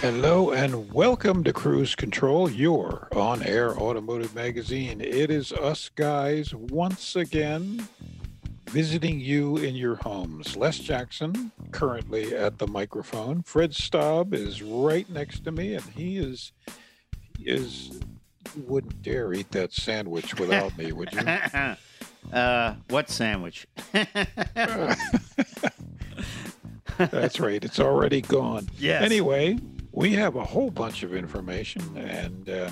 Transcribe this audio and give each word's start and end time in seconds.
Hello 0.00 0.52
and 0.52 0.90
welcome 0.94 1.44
to 1.44 1.52
Cruise 1.52 1.94
Control, 1.94 2.50
your 2.50 3.08
on 3.12 3.42
air 3.42 3.76
automotive 3.76 4.34
magazine. 4.34 5.02
It 5.02 5.30
is 5.30 5.52
us 5.52 5.90
guys 5.90 6.54
once 6.54 7.16
again 7.16 7.86
visiting 8.70 9.20
you 9.20 9.58
in 9.58 9.74
your 9.74 9.96
homes. 9.96 10.56
Les 10.56 10.78
Jackson, 10.78 11.52
currently 11.70 12.34
at 12.34 12.58
the 12.58 12.66
microphone. 12.66 13.42
Fred 13.42 13.74
Staub 13.74 14.32
is 14.32 14.62
right 14.62 15.06
next 15.10 15.44
to 15.44 15.52
me, 15.52 15.74
and 15.74 15.84
he 15.84 16.16
is, 16.16 16.52
he 17.36 17.44
is, 17.44 18.00
you 18.56 18.64
wouldn't 18.66 19.02
dare 19.02 19.34
eat 19.34 19.50
that 19.50 19.74
sandwich 19.74 20.34
without 20.38 20.78
me, 20.78 20.92
would 20.92 21.12
you? 21.12 21.20
uh, 22.32 22.74
what 22.88 23.10
sandwich? 23.10 23.66
That's 26.96 27.38
right. 27.38 27.62
It's 27.62 27.80
already 27.80 28.22
gone. 28.22 28.68
Yes. 28.78 29.02
Anyway, 29.02 29.58
we 29.92 30.12
have 30.12 30.36
a 30.36 30.44
whole 30.44 30.70
bunch 30.70 31.02
of 31.02 31.14
information 31.14 31.82
and 31.96 32.48
uh, 32.48 32.70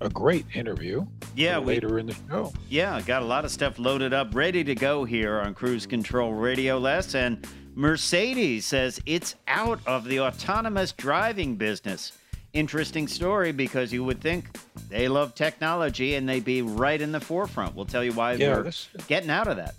a 0.00 0.08
great 0.08 0.44
interview 0.54 1.06
Yeah, 1.34 1.54
for 1.56 1.60
we 1.62 1.66
later 1.74 1.98
in 1.98 2.06
the 2.06 2.16
show. 2.28 2.52
yeah 2.68 3.00
got 3.02 3.22
a 3.22 3.24
lot 3.26 3.44
of 3.44 3.50
stuff 3.50 3.78
loaded 3.78 4.12
up, 4.12 4.34
ready 4.34 4.62
to 4.64 4.74
go 4.74 5.04
here 5.04 5.40
on 5.40 5.54
Cruise 5.54 5.86
Control 5.86 6.32
Radio. 6.32 6.78
Les 6.78 7.14
and 7.14 7.46
Mercedes 7.74 8.64
says 8.66 9.00
it's 9.06 9.34
out 9.48 9.80
of 9.86 10.04
the 10.04 10.20
autonomous 10.20 10.92
driving 10.92 11.56
business. 11.56 12.12
Interesting 12.52 13.06
story 13.06 13.52
because 13.52 13.92
you 13.92 14.02
would 14.02 14.20
think 14.20 14.56
they 14.88 15.08
love 15.08 15.34
technology 15.34 16.14
and 16.14 16.26
they'd 16.26 16.44
be 16.44 16.62
right 16.62 17.00
in 17.00 17.12
the 17.12 17.20
forefront. 17.20 17.74
We'll 17.74 17.84
tell 17.84 18.02
you 18.02 18.12
why 18.14 18.32
Yeah, 18.32 18.56
we're 18.56 18.62
this 18.62 18.88
getting 19.08 19.28
out 19.30 19.46
of 19.46 19.56
that. 19.56 19.74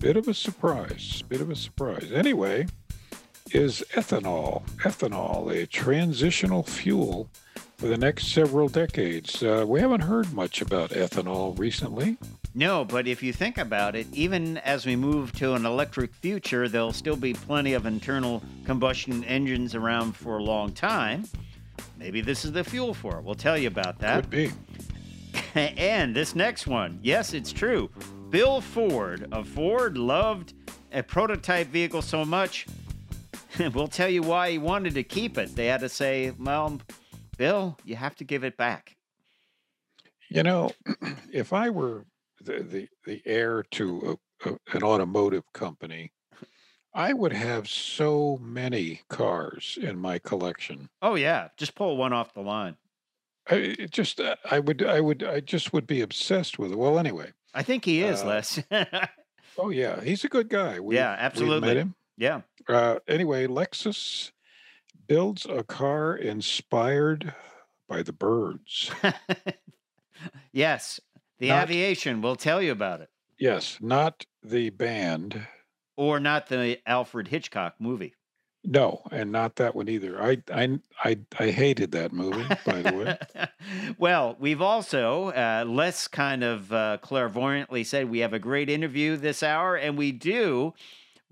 bit 0.00 0.16
of 0.16 0.26
a 0.28 0.32
surprise. 0.34 1.22
Bit 1.28 1.42
of 1.42 1.50
a 1.50 1.56
surprise. 1.56 2.10
Anyway, 2.14 2.66
is 3.54 3.84
ethanol 3.92 4.66
ethanol 4.78 5.50
a 5.54 5.66
transitional 5.66 6.64
fuel 6.64 7.28
for 7.78 7.86
the 7.86 7.96
next 7.96 8.32
several 8.32 8.68
decades? 8.68 9.42
Uh, 9.42 9.64
we 9.66 9.80
haven't 9.80 10.00
heard 10.00 10.32
much 10.32 10.60
about 10.60 10.90
ethanol 10.90 11.56
recently. 11.58 12.16
No, 12.54 12.84
but 12.84 13.06
if 13.06 13.22
you 13.22 13.32
think 13.32 13.58
about 13.58 13.94
it, 13.94 14.06
even 14.12 14.58
as 14.58 14.86
we 14.86 14.96
move 14.96 15.32
to 15.34 15.54
an 15.54 15.64
electric 15.66 16.12
future, 16.14 16.68
there'll 16.68 16.92
still 16.92 17.16
be 17.16 17.32
plenty 17.32 17.74
of 17.74 17.86
internal 17.86 18.42
combustion 18.64 19.24
engines 19.24 19.74
around 19.74 20.16
for 20.16 20.38
a 20.38 20.42
long 20.42 20.72
time. 20.72 21.24
Maybe 21.96 22.20
this 22.20 22.44
is 22.44 22.52
the 22.52 22.64
fuel 22.64 22.92
for 22.92 23.18
it. 23.18 23.24
We'll 23.24 23.34
tell 23.34 23.56
you 23.56 23.68
about 23.68 23.98
that. 24.00 24.22
Could 24.22 24.30
be. 24.30 24.50
and 25.54 26.14
this 26.14 26.34
next 26.34 26.66
one, 26.66 26.98
yes, 27.02 27.34
it's 27.34 27.52
true. 27.52 27.88
Bill 28.30 28.60
Ford 28.60 29.28
of 29.30 29.48
Ford 29.48 29.96
loved 29.96 30.54
a 30.92 31.02
prototype 31.02 31.68
vehicle 31.68 32.02
so 32.02 32.24
much. 32.24 32.66
we'll 33.74 33.88
tell 33.88 34.08
you 34.08 34.22
why 34.22 34.50
he 34.52 34.58
wanted 34.58 34.94
to 34.94 35.02
keep 35.02 35.38
it. 35.38 35.54
They 35.56 35.66
had 35.66 35.80
to 35.80 35.88
say, 35.88 36.32
well, 36.38 36.80
Bill, 37.36 37.78
you 37.84 37.96
have 37.96 38.14
to 38.16 38.24
give 38.24 38.44
it 38.44 38.56
back. 38.56 38.96
You 40.30 40.42
know, 40.42 40.70
if 41.32 41.52
I 41.52 41.70
were 41.70 42.04
the 42.40 42.62
the, 42.62 42.88
the 43.04 43.22
heir 43.24 43.64
to 43.72 44.18
a, 44.44 44.50
a, 44.50 44.58
an 44.72 44.82
automotive 44.82 45.44
company, 45.52 46.12
I 46.94 47.12
would 47.12 47.32
have 47.32 47.68
so 47.68 48.38
many 48.40 49.02
cars 49.08 49.78
in 49.80 49.98
my 49.98 50.18
collection. 50.18 50.88
Oh, 51.02 51.14
yeah, 51.14 51.48
just 51.56 51.74
pull 51.74 51.96
one 51.96 52.12
off 52.12 52.34
the 52.34 52.40
line. 52.40 52.76
I 53.50 53.54
it 53.56 53.90
just 53.90 54.20
uh, 54.20 54.36
I 54.50 54.58
would 54.58 54.82
I 54.82 55.00
would 55.00 55.22
I 55.22 55.40
just 55.40 55.72
would 55.72 55.86
be 55.86 56.00
obsessed 56.00 56.58
with 56.58 56.72
it. 56.72 56.78
Well, 56.78 56.98
anyway. 56.98 57.32
I 57.52 57.62
think 57.62 57.84
he 57.84 58.02
is, 58.02 58.22
Uh, 58.22 58.26
Les. 58.26 58.60
Oh 59.56 59.70
yeah, 59.70 60.00
he's 60.00 60.24
a 60.24 60.28
good 60.28 60.48
guy. 60.48 60.80
We've, 60.80 60.96
Yeah, 60.96 61.14
absolutely. 61.16 61.68
met 61.68 61.76
him. 61.76 61.94
Yeah. 62.16 62.42
Uh, 62.68 62.98
anyway, 63.08 63.46
Lexus 63.46 64.32
builds 65.06 65.46
a 65.46 65.62
car 65.62 66.16
inspired 66.16 67.34
by 67.88 68.02
the 68.02 68.12
birds. 68.12 68.90
yes, 70.52 71.00
the 71.38 71.48
Not- 71.48 71.64
aviation. 71.70 72.22
We'll 72.22 72.36
tell 72.36 72.62
you 72.62 72.72
about 72.72 73.00
it. 73.00 73.10
yes, 73.38 73.78
not 73.80 74.24
the 74.42 74.70
band. 74.70 75.46
Or 75.96 76.18
not 76.18 76.48
the 76.48 76.78
Alfred 76.86 77.28
Hitchcock 77.28 77.74
movie. 77.78 78.14
No, 78.66 79.02
and 79.12 79.30
not 79.30 79.56
that 79.56 79.74
one 79.76 79.88
either. 79.90 80.20
I 80.20 80.38
I 80.50 80.80
I, 81.04 81.18
I 81.38 81.50
hated 81.50 81.92
that 81.92 82.12
movie, 82.14 82.46
by 82.64 82.80
the 82.82 82.92
way. 83.36 83.46
well, 83.98 84.36
we've 84.40 84.62
also 84.62 85.28
uh, 85.28 85.64
less 85.68 86.08
kind 86.08 86.42
of 86.42 86.72
uh, 86.72 86.96
clairvoyantly 87.02 87.84
said 87.84 88.08
we 88.08 88.20
have 88.20 88.32
a 88.32 88.38
great 88.38 88.70
interview 88.70 89.16
this 89.16 89.42
hour, 89.42 89.76
and 89.76 89.98
we 89.98 90.12
do. 90.12 90.72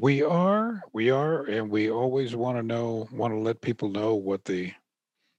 We 0.00 0.22
are, 0.22 0.82
we 0.92 1.10
are, 1.10 1.44
and 1.44 1.70
we 1.70 1.90
always 1.90 2.34
want 2.34 2.56
to 2.58 2.62
know, 2.62 3.06
want 3.12 3.32
to 3.34 3.38
let 3.38 3.60
people 3.60 3.88
know 3.88 4.14
what 4.14 4.44
the 4.44 4.72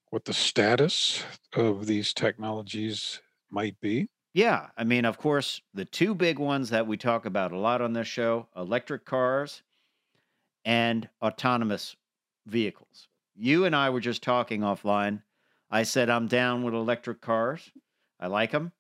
what 0.10 0.26
the 0.26 0.34
status 0.34 1.24
of 1.54 1.88
these 1.88 2.14
technologies 2.14 3.22
might 3.50 3.80
be. 3.82 4.10
Yeah, 4.34 4.70
I 4.78 4.84
mean, 4.84 5.06
of 5.06 5.18
course, 5.18 5.62
the 5.74 5.86
two 5.86 6.14
big 6.16 6.38
ones 6.40 6.70
that 6.70 6.86
we 6.88 6.98
talk 6.98 7.26
about 7.26 7.52
a 7.54 7.58
lot 7.58 7.82
on 7.82 7.94
this 7.94 8.08
show 8.08 8.48
electric 8.56 9.06
cars 9.06 9.64
and 10.66 11.08
autonomous 11.22 11.96
vehicles. 12.48 13.08
You 13.36 13.66
and 13.66 13.76
I 13.76 13.90
were 13.90 14.00
just 14.00 14.24
talking 14.24 14.62
offline. 14.62 15.24
I 15.70 15.84
said 15.84 16.10
I'm 16.10 16.28
down 16.28 16.64
with 16.64 16.74
electric 16.74 17.22
cars, 17.22 17.72
I 18.20 18.28
like 18.28 18.52
them. 18.52 18.74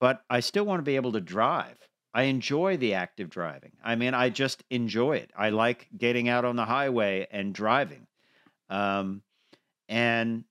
but 0.00 0.24
I 0.28 0.40
still 0.40 0.64
want 0.64 0.80
to 0.80 0.84
be 0.84 0.96
able 0.96 1.12
to 1.12 1.20
drive. 1.20 1.78
I 2.14 2.24
enjoy 2.24 2.76
the 2.76 2.94
active 2.94 3.30
driving. 3.30 3.72
I 3.82 3.94
mean, 3.96 4.12
I 4.14 4.28
just 4.28 4.64
enjoy 4.70 5.16
it. 5.16 5.30
I 5.36 5.48
like 5.50 5.88
getting 5.96 6.28
out 6.28 6.44
on 6.44 6.56
the 6.56 6.64
highway 6.66 7.26
and 7.30 7.54
driving. 7.54 8.06
Um, 8.68 9.22
and 9.88 10.44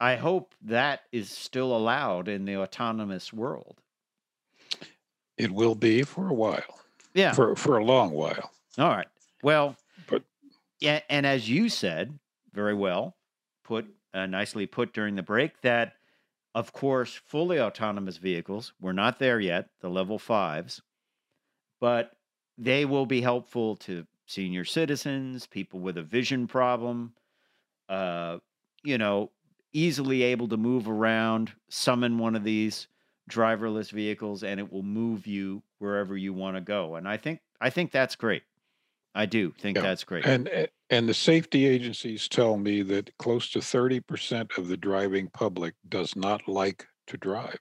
I 0.00 0.16
hope 0.16 0.54
that 0.62 1.02
is 1.12 1.30
still 1.30 1.76
allowed 1.76 2.28
in 2.28 2.44
the 2.44 2.56
autonomous 2.56 3.32
world. 3.32 3.80
It 5.38 5.50
will 5.50 5.74
be 5.74 6.02
for 6.02 6.28
a 6.28 6.34
while, 6.34 6.80
Yeah. 7.14 7.32
for 7.32 7.54
for 7.56 7.76
a 7.78 7.84
long 7.84 8.10
while. 8.10 8.50
All 8.78 8.88
right. 8.88 9.08
Well, 9.42 9.76
But- 10.08 10.24
yeah, 10.80 11.00
and 11.08 11.24
as 11.26 11.48
you 11.48 11.68
said 11.68 12.18
very 12.52 12.74
well, 12.74 13.16
put 13.64 13.86
uh, 14.14 14.26
nicely 14.26 14.66
put 14.66 14.92
during 14.94 15.14
the 15.14 15.22
break, 15.22 15.60
that 15.60 15.96
of 16.54 16.72
course 16.72 17.14
fully 17.14 17.60
autonomous 17.60 18.16
vehicles 18.16 18.72
we're 18.80 18.92
not 18.92 19.18
there 19.18 19.38
yet, 19.40 19.68
the 19.80 19.90
level 19.90 20.18
fives, 20.18 20.80
but 21.80 22.12
they 22.58 22.84
will 22.84 23.06
be 23.06 23.20
helpful 23.20 23.76
to 23.76 24.06
senior 24.26 24.64
citizens, 24.64 25.46
people 25.46 25.80
with 25.80 25.96
a 25.98 26.02
vision 26.02 26.46
problem, 26.46 27.14
uh, 27.88 28.38
you 28.82 28.98
know, 28.98 29.30
easily 29.72 30.22
able 30.22 30.48
to 30.48 30.56
move 30.56 30.88
around, 30.88 31.52
summon 31.68 32.18
one 32.18 32.34
of 32.34 32.44
these 32.44 32.88
driverless 33.30 33.90
vehicles, 33.90 34.42
and 34.42 34.58
it 34.60 34.72
will 34.72 34.82
move 34.82 35.26
you 35.26 35.62
wherever 35.78 36.16
you 36.16 36.32
want 36.32 36.56
to 36.56 36.60
go. 36.60 36.94
And 36.96 37.08
I 37.08 37.16
think 37.16 37.40
I 37.60 37.70
think 37.70 37.90
that's 37.92 38.16
great. 38.16 38.42
I 39.14 39.26
do 39.26 39.52
think 39.58 39.76
Yeah. 39.76 39.82
that's 39.82 40.04
great. 40.04 40.24
And 40.26 40.68
and 40.90 41.08
the 41.08 41.14
safety 41.14 41.66
agencies 41.66 42.28
tell 42.28 42.56
me 42.56 42.82
that 42.82 43.16
close 43.18 43.50
to 43.50 43.60
thirty 43.60 44.00
percent 44.00 44.52
of 44.58 44.68
the 44.68 44.76
driving 44.76 45.28
public 45.28 45.74
does 45.88 46.14
not 46.16 46.46
like 46.48 46.86
to 47.08 47.16
drive. 47.16 47.58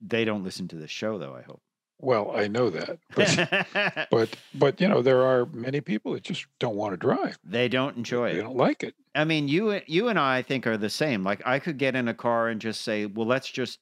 they 0.00 0.24
don't 0.24 0.44
listen 0.44 0.68
to 0.68 0.76
the 0.76 0.88
show, 0.88 1.18
though. 1.18 1.34
I 1.34 1.42
hope. 1.42 1.62
Well, 1.98 2.30
I 2.36 2.46
know 2.46 2.68
that, 2.70 2.98
but 3.14 4.08
but 4.10 4.36
but 4.54 4.80
you 4.80 4.88
know 4.88 5.00
there 5.02 5.22
are 5.22 5.46
many 5.46 5.80
people 5.80 6.12
that 6.12 6.22
just 6.22 6.46
don't 6.58 6.76
want 6.76 6.92
to 6.92 6.96
drive. 6.98 7.38
they 7.42 7.68
don't 7.68 7.96
enjoy 7.96 8.26
They 8.26 8.32
it. 8.32 8.36
They 8.36 8.42
don't 8.42 8.56
like 8.56 8.82
it. 8.82 8.94
I 9.14 9.24
mean, 9.24 9.48
you 9.48 9.80
you 9.86 10.08
and 10.08 10.18
I, 10.18 10.38
I 10.38 10.42
think 10.42 10.66
are 10.66 10.76
the 10.76 10.90
same. 10.90 11.24
Like 11.24 11.40
I 11.46 11.58
could 11.58 11.78
get 11.78 11.96
in 11.96 12.06
a 12.08 12.14
car 12.14 12.48
and 12.48 12.60
just 12.60 12.82
say, 12.82 13.06
"Well, 13.06 13.26
let's 13.26 13.50
just." 13.50 13.78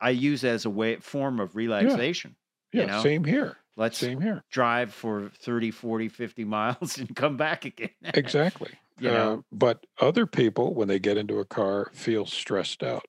I 0.00 0.10
use 0.10 0.44
it 0.44 0.48
as 0.48 0.64
a 0.66 0.70
way 0.70 0.96
form 0.96 1.40
of 1.40 1.54
relaxation. 1.56 2.36
You 2.72 2.80
Yeah, 2.80 2.86
know? 2.86 3.02
same 3.02 3.24
here. 3.24 3.56
Let's 3.76 3.96
Same 3.98 4.20
here. 4.20 4.42
drive 4.50 4.92
for 4.92 5.30
30, 5.40 5.70
40, 5.70 6.08
50 6.08 6.44
miles 6.44 6.98
and 6.98 7.14
come 7.14 7.36
back 7.36 7.64
again. 7.64 7.90
Exactly. 8.02 8.70
You 9.00 9.10
know? 9.10 9.32
Uh, 9.34 9.42
but 9.50 9.86
other 10.00 10.24
people, 10.24 10.72
when 10.74 10.86
they 10.86 11.00
get 11.00 11.16
into 11.16 11.40
a 11.40 11.44
car, 11.44 11.90
feel 11.92 12.26
stressed 12.26 12.84
out, 12.84 13.04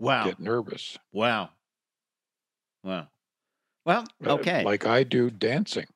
wow. 0.00 0.24
get 0.24 0.40
nervous. 0.40 0.98
Wow. 1.12 1.50
Wow. 2.82 3.08
Well, 3.84 4.06
uh, 4.24 4.44
okay. 4.44 4.70
like 4.70 4.86
I 4.86 5.02
do 5.04 5.30
dancing. 5.30 5.86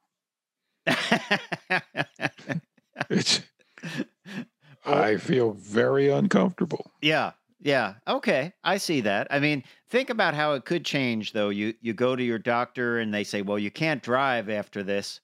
It's 3.08 3.42
I 4.84 5.16
feel 5.16 5.52
very 5.52 6.08
uncomfortable. 6.08 6.90
Yeah. 7.00 7.32
Yeah. 7.60 7.96
Okay. 8.08 8.54
I 8.64 8.78
see 8.78 9.00
that. 9.02 9.28
I 9.30 9.38
mean, 9.38 9.62
think 9.88 10.10
about 10.10 10.34
how 10.34 10.54
it 10.54 10.64
could 10.64 10.84
change 10.84 11.32
though. 11.32 11.48
You 11.50 11.74
you 11.80 11.92
go 11.94 12.16
to 12.16 12.22
your 12.22 12.38
doctor 12.38 12.98
and 12.98 13.12
they 13.14 13.24
say, 13.24 13.42
"Well, 13.42 13.58
you 13.58 13.70
can't 13.70 14.02
drive 14.02 14.48
after 14.48 14.82
this." 14.82 15.20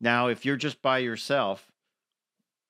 Now, 0.00 0.28
if 0.28 0.44
you're 0.46 0.56
just 0.56 0.82
by 0.82 0.98
yourself, 0.98 1.72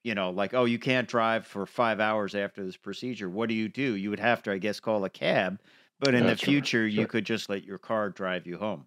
you 0.05 0.15
know, 0.15 0.31
like, 0.31 0.55
"Oh, 0.55 0.65
you 0.65 0.79
can't 0.79 1.09
drive 1.09 1.47
for 1.47 1.67
5 1.67 1.99
hours 2.01 2.35
after 2.35 2.65
this 2.65 2.77
procedure." 2.77 3.29
What 3.29 3.49
do 3.49 3.55
you 3.55 3.69
do? 3.69 3.95
You 3.97 4.11
would 4.11 4.21
have 4.21 4.43
to 4.45 4.53
I 4.53 4.59
guess 4.59 4.81
call 4.81 5.05
a 5.05 5.11
cab, 5.11 5.61
but 6.01 6.15
in 6.15 6.25
Yeah, 6.25 6.27
the 6.27 6.37
future 6.37 6.87
you 6.87 7.07
sure. 7.07 7.09
could 7.09 7.25
just 7.27 7.49
let 7.49 7.65
your 7.65 7.79
car 7.79 8.11
drive 8.11 8.47
you 8.47 8.59
home. 8.59 8.87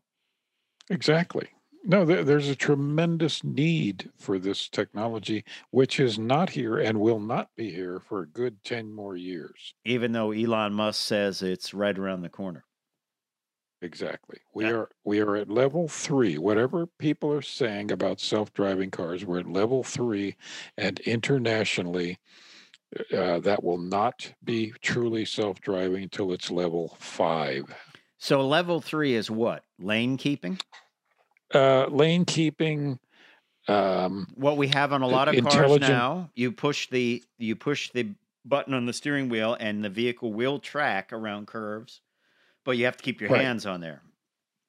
Exactly. 0.90 1.50
No, 1.84 2.04
there, 2.04 2.24
there's 2.24 2.50
a 2.50 2.56
tremendous 2.56 3.44
need 3.44 4.10
for 4.18 4.40
this 4.40 4.68
technology, 4.70 5.44
which 5.70 6.00
is 6.00 6.18
not 6.18 6.50
here 6.52 6.78
and 6.80 7.00
will 7.00 7.20
not 7.20 7.50
be 7.56 7.70
here 7.72 8.00
for 8.00 8.22
a 8.22 8.28
good 8.28 8.64
10 8.64 8.92
more 8.92 9.16
years. 9.16 9.76
Even 9.86 10.12
though 10.12 10.32
Elon 10.32 10.74
Musk 10.74 11.00
says 11.00 11.44
it's 11.44 11.74
right 11.76 11.98
around 11.98 12.22
the 12.22 12.30
corner. 12.30 12.66
Exactly. 13.82 14.40
We 14.54 14.66
Yeah. 14.66 14.72
are 14.72 14.90
we 15.04 15.20
are 15.20 15.36
at 15.36 15.50
level 15.50 15.88
three. 15.88 16.38
Whatever 16.40 16.88
people 16.88 17.32
are 17.32 17.42
saying 17.44 17.92
about 17.92 18.20
self-driving 18.20 18.90
cars, 18.90 19.24
we're 19.26 19.40
at 19.42 19.48
level 19.52 19.84
three, 19.84 20.38
and 20.78 21.00
internationally, 21.02 22.18
uh, 23.14 23.40
that 23.40 23.64
will 23.64 23.78
not 23.78 24.34
be 24.44 24.72
truly 24.82 25.26
self-driving 25.26 26.04
until 26.04 26.32
it's 26.32 26.50
level 26.50 26.96
five. 27.00 27.66
So 28.18 28.46
level 28.46 28.82
3 28.82 29.14
is 29.14 29.32
what? 29.32 29.64
Lane 29.80 30.18
keeping? 30.18 30.60
Uh, 31.54 31.88
lane 31.88 32.26
keeping. 32.26 33.00
Um, 33.68 34.28
what 34.36 34.58
we 34.58 34.68
have 34.68 34.94
on 34.94 35.02
a 35.02 35.08
Uh, 35.08 35.10
lot 35.10 35.28
of 35.28 35.38
cars 35.38 35.80
now 35.80 36.30
you 36.36 36.52
push 36.52 36.88
the 36.90 37.24
you 37.38 37.56
push 37.56 37.92
the 37.92 38.16
button 38.44 38.74
on 38.74 38.86
the 38.86 38.94
steering 38.94 39.30
wheel 39.30 39.56
and 39.60 39.84
the 39.84 39.90
vehicle 39.90 40.34
will 40.34 40.60
track 40.60 41.12
around 41.14 41.48
curves 41.48 42.02
but 42.66 42.78
you 42.78 42.86
have 42.86 42.98
to 42.98 43.04
keep 43.04 43.22
your 43.22 43.30
Right. 43.30 43.42
hands 43.42 43.66
on 43.66 43.82
there 43.82 44.02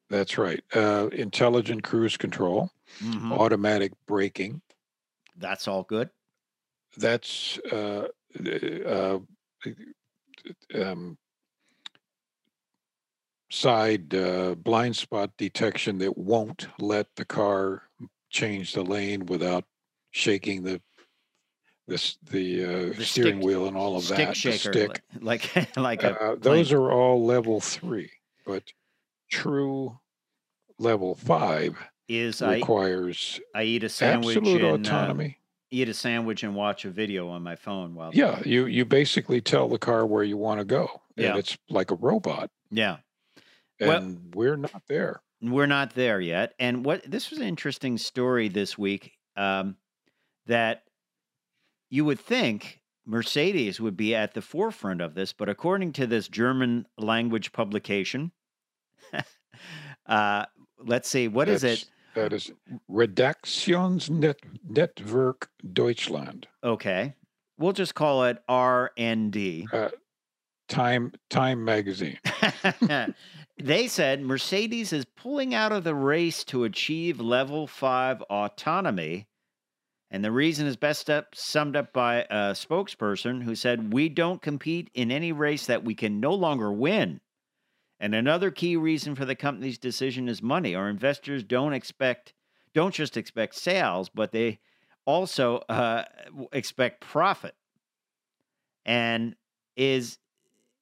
that's 0.08 0.38
right. 0.38 0.62
Uh, 0.74 1.08
intelligent 1.12 1.82
cruise 1.82 2.16
control, 2.16 2.70
Mhm. 3.00 3.30
automatic 3.32 3.92
braking. 4.06 4.62
that's 5.36 5.68
all 5.68 5.82
good 5.84 6.10
That's 6.96 7.58
uh, 7.70 8.08
uh, 8.86 9.18
um, 10.74 11.18
side 13.50 14.14
uh, 14.14 14.54
blind 14.56 14.96
spot 14.96 15.30
detection 15.38 15.98
that 15.98 16.16
won't 16.18 16.68
let 16.80 17.06
the 17.16 17.24
car 17.24 17.82
change 18.30 18.72
the 18.72 18.82
lane 18.82 19.26
without 19.26 19.64
shaking 20.10 20.62
the 20.64 20.80
this 21.88 22.18
the, 22.30 22.64
uh, 22.64 22.68
The 22.96 23.04
steering 23.04 23.36
stick- 23.36 23.44
wheel 23.44 23.66
and 23.68 23.76
all 23.76 23.96
of 23.96 24.02
stick 24.04 24.16
that. 24.28 24.36
shaker 24.36 24.72
stick. 24.72 25.02
like 25.20 25.50
like 25.76 26.02
a 26.02 26.20
Uh, 26.20 26.36
those 26.36 26.72
are 26.72 26.90
all 26.90 27.24
level 27.24 27.60
three, 27.60 28.10
but 28.44 28.64
true 29.30 29.98
level 30.78 31.14
five 31.14 31.76
is 32.08 32.42
requires 32.42 33.40
I 33.54 33.62
eat 33.64 33.84
a 33.84 33.88
sandwich 33.88 34.36
absolute 34.36 34.62
and 34.62 34.86
uh, 34.86 34.90
autonomy. 34.90 35.38
eat 35.70 35.88
a 35.88 35.94
sandwich 35.94 36.42
and 36.42 36.54
watch 36.56 36.84
a 36.84 36.90
video 36.90 37.28
on 37.28 37.42
my 37.44 37.54
phone 37.56 37.94
while 37.94 38.10
Yeah, 38.12 38.42
you 38.44 38.66
you 38.66 38.84
basically 38.84 39.40
tell 39.40 39.68
the 39.68 39.78
car 39.78 40.04
where 40.06 40.24
you 40.24 40.36
want 40.36 40.58
to 40.58 40.64
go, 40.64 41.02
and 41.16 41.24
Yeah. 41.26 41.36
it's 41.36 41.56
like 41.70 41.92
a 41.92 41.96
robot. 41.96 42.50
yeah 42.72 42.96
And 43.80 43.88
Well- 43.88 44.16
we're 44.34 44.56
not 44.56 44.82
there. 44.88 45.20
we're 45.40 45.66
not 45.66 45.94
there 45.94 46.20
yet. 46.20 46.54
And 46.58 46.84
what 46.84 47.02
this 47.10 47.30
was 47.30 47.38
an 47.40 47.46
interesting 47.46 47.98
story 47.98 48.48
this 48.48 48.76
week 48.78 49.12
um, 49.36 49.76
that 50.46 50.84
you 51.90 52.04
would 52.04 52.18
think 52.20 52.80
Mercedes 53.04 53.80
would 53.80 53.96
be 53.96 54.14
at 54.14 54.34
the 54.34 54.42
forefront 54.42 55.00
of 55.00 55.14
this, 55.14 55.32
but 55.32 55.48
according 55.48 55.92
to 55.92 56.06
this 56.06 56.26
German 56.28 56.86
language 56.98 57.52
publication, 57.52 58.32
uh, 60.06 60.46
let's 60.78 61.08
see, 61.08 61.28
what 61.28 61.48
is 61.48 61.62
it? 61.64 61.84
That 62.14 62.32
is 62.32 62.50
Redaktionsnet 62.90 64.36
Network 64.66 65.50
Deutschland. 65.72 66.48
Okay, 66.64 67.14
we'll 67.58 67.72
just 67.74 67.94
call 67.94 68.24
it 68.24 68.38
RND. 68.48 69.66
Time 70.68 71.12
Time 71.30 71.62
Magazine. 71.64 72.18
they 73.58 73.88
said 73.88 74.20
Mercedes 74.20 74.92
is 74.92 75.04
pulling 75.04 75.54
out 75.54 75.72
of 75.72 75.84
the 75.84 75.94
race 75.94 76.44
to 76.44 76.64
achieve 76.64 77.20
level 77.20 77.66
five 77.66 78.20
autonomy. 78.22 79.26
And 80.10 80.24
the 80.24 80.30
reason 80.30 80.66
is 80.66 80.76
best 80.76 81.10
up, 81.10 81.34
summed 81.34 81.74
up 81.74 81.92
by 81.92 82.26
a 82.30 82.52
spokesperson 82.52 83.42
who 83.42 83.54
said, 83.54 83.92
We 83.92 84.08
don't 84.08 84.42
compete 84.42 84.90
in 84.94 85.10
any 85.10 85.32
race 85.32 85.66
that 85.66 85.84
we 85.84 85.94
can 85.94 86.20
no 86.20 86.32
longer 86.32 86.70
win. 86.70 87.20
And 87.98 88.14
another 88.14 88.50
key 88.50 88.76
reason 88.76 89.14
for 89.14 89.24
the 89.24 89.34
company's 89.34 89.78
decision 89.78 90.28
is 90.28 90.42
money. 90.42 90.74
Our 90.74 90.88
investors 90.88 91.42
don't 91.42 91.72
expect, 91.72 92.34
don't 92.74 92.94
just 92.94 93.16
expect 93.16 93.54
sales, 93.54 94.10
but 94.10 94.32
they 94.32 94.60
also 95.06 95.58
uh, 95.68 96.04
expect 96.52 97.00
profit. 97.00 97.54
And 98.84 99.34
is 99.76 100.18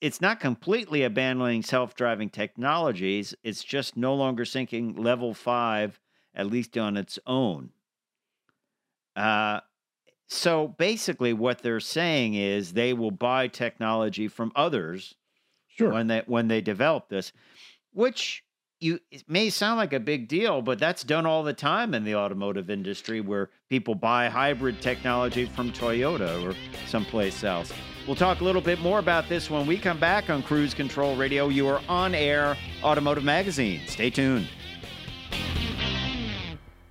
it's 0.04 0.20
not 0.20 0.38
completely 0.38 1.02
abandoning 1.02 1.62
self-driving 1.62 2.28
technologies. 2.28 3.34
It's 3.42 3.64
just 3.64 3.96
no 3.96 4.14
longer 4.14 4.44
sinking 4.44 4.96
level 4.96 5.32
five, 5.32 5.98
at 6.34 6.46
least 6.46 6.76
on 6.76 6.98
its 6.98 7.18
own. 7.26 7.70
Uh, 9.16 9.60
so 10.28 10.68
basically, 10.68 11.32
what 11.32 11.62
they're 11.62 11.80
saying 11.80 12.34
is 12.34 12.74
they 12.74 12.92
will 12.92 13.12
buy 13.12 13.48
technology 13.48 14.28
from 14.28 14.52
others 14.54 15.14
Sure. 15.68 15.90
when 15.90 16.08
they 16.08 16.22
when 16.26 16.48
they 16.48 16.60
develop 16.60 17.08
this, 17.08 17.32
which 17.94 18.44
you 18.80 19.00
it 19.10 19.24
may 19.26 19.48
sound 19.48 19.78
like 19.78 19.94
a 19.94 20.00
big 20.00 20.28
deal, 20.28 20.60
but 20.60 20.78
that's 20.78 21.02
done 21.02 21.24
all 21.24 21.42
the 21.42 21.54
time 21.54 21.94
in 21.94 22.04
the 22.04 22.14
automotive 22.14 22.68
industry, 22.68 23.22
where 23.22 23.48
people 23.70 23.94
buy 23.94 24.28
hybrid 24.28 24.82
technology 24.82 25.46
from 25.46 25.72
Toyota 25.72 26.44
or 26.44 26.54
someplace 26.88 27.42
else. 27.42 27.72
We'll 28.06 28.16
talk 28.16 28.40
a 28.40 28.44
little 28.44 28.60
bit 28.60 28.80
more 28.80 28.98
about 28.98 29.28
this 29.30 29.48
when 29.48 29.66
we 29.66 29.78
come 29.78 29.98
back 29.98 30.28
on 30.28 30.42
Cruise 30.42 30.74
Control 30.74 31.16
Radio, 31.16 31.48
You 31.48 31.68
are 31.68 31.80
on 31.88 32.14
air 32.14 32.56
automotive 32.82 33.24
magazine. 33.24 33.80
Stay 33.86 34.10
tuned. 34.10 34.48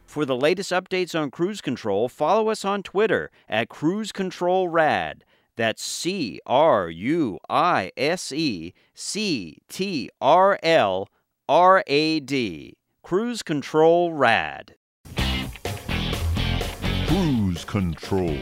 For 0.05 0.25
the 0.25 0.35
latest 0.35 0.71
updates 0.71 1.19
on 1.19 1.31
cruise 1.31 1.61
control, 1.61 2.07
follow 2.07 2.49
us 2.49 2.63
on 2.63 2.83
Twitter 2.83 3.31
at 3.49 3.69
Cruise 3.69 4.11
Control 4.11 4.69
Rad. 4.69 5.23
That's 5.55 5.83
C 5.83 6.39
R 6.45 6.89
U 6.89 7.39
I 7.49 7.91
S 7.97 8.31
E 8.31 8.73
C 8.93 9.57
T 9.69 10.09
R 10.21 10.59
L 10.61 11.09
R 11.47 11.83
A 11.87 12.19
D. 12.19 12.77
Cruise 13.03 13.43
Control 13.43 14.13
Rad. 14.13 14.75
Cruise 17.07 17.65
Control. 17.65 18.37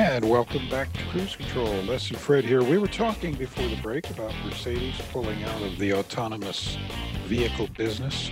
And 0.00 0.30
welcome 0.30 0.66
back 0.70 0.90
to 0.94 1.04
Cruise 1.08 1.36
Control. 1.36 1.70
Les 1.82 2.08
and 2.08 2.18
Fred 2.18 2.42
here. 2.42 2.62
We 2.62 2.78
were 2.78 2.86
talking 2.86 3.34
before 3.34 3.68
the 3.68 3.76
break 3.82 4.08
about 4.08 4.32
Mercedes 4.46 4.98
pulling 5.12 5.44
out 5.44 5.60
of 5.60 5.76
the 5.76 5.92
autonomous 5.92 6.78
vehicle 7.26 7.68
business 7.76 8.30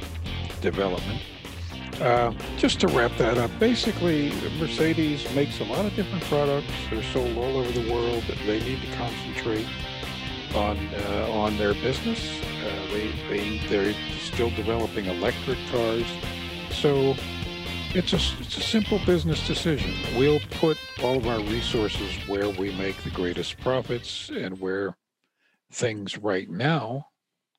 development. 0.63 1.21
Uh, 2.01 2.33
just 2.57 2.81
to 2.81 2.89
wrap 2.89 3.15
that 3.19 3.37
up, 3.37 3.51
basically, 3.59 4.33
Mercedes 4.59 5.31
makes 5.35 5.61
a 5.61 5.65
lot 5.65 5.85
of 5.85 5.95
different 5.95 6.25
products. 6.25 6.73
They're 6.89 7.03
sold 7.03 7.37
all 7.37 7.59
over 7.59 7.71
the 7.71 7.93
world. 7.93 8.25
They 8.47 8.61
need 8.61 8.81
to 8.81 8.97
concentrate 8.97 9.67
on 10.55 10.79
uh, 10.79 11.29
on 11.31 11.59
their 11.59 11.75
business. 11.75 12.41
Uh, 12.65 12.93
they 12.95 13.13
they 13.29 13.59
they're 13.69 13.95
still 14.23 14.49
developing 14.57 15.05
electric 15.05 15.59
cars, 15.71 16.07
so 16.71 17.15
it's 17.95 18.13
a 18.13 18.17
it's 18.41 18.57
a 18.57 18.61
simple 18.61 19.01
business 19.07 19.47
decision. 19.47 19.93
We'll 20.17 20.41
put 20.51 20.79
all 21.03 21.17
of 21.17 21.27
our 21.27 21.41
resources 21.41 22.15
where 22.27 22.49
we 22.49 22.73
make 22.73 23.03
the 23.03 23.11
greatest 23.11 23.59
profits 23.59 24.29
and 24.29 24.61
where 24.61 24.97
things 25.73 26.19
right 26.19 26.49
now 26.49 27.09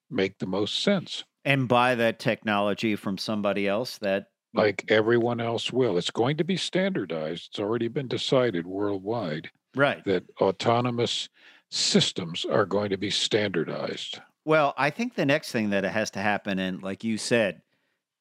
make 0.10 0.40
the 0.40 0.48
most 0.48 0.82
sense 0.84 1.24
And 1.46 1.68
buy 1.68 1.96
that 1.96 2.20
technology 2.20 2.96
from 2.96 3.18
somebody 3.18 3.68
else 3.68 3.98
that 4.00 4.28
like 4.54 4.86
everyone 4.90 5.40
else 5.40 5.72
will. 5.72 5.98
It's 5.98 6.12
going 6.12 6.38
to 6.38 6.44
be 6.44 6.58
standardized. 6.58 7.50
It's 7.52 7.60
already 7.60 7.88
been 7.88 8.08
decided 8.08 8.66
worldwide 8.66 9.52
right. 9.76 10.04
that 10.06 10.24
autonomous 10.42 11.30
systems 11.70 12.46
are 12.46 12.66
going 12.66 12.90
to 12.90 12.98
be 12.98 13.12
standardized. 13.12 14.20
Well, 14.46 14.74
I 14.78 14.90
think 14.90 15.14
the 15.14 15.26
next 15.26 15.52
thing 15.52 15.70
that 15.70 15.84
has 15.84 16.10
to 16.12 16.20
happen, 16.20 16.58
and 16.58 16.82
like 16.82 17.04
you 17.04 17.20
said, 17.20 17.62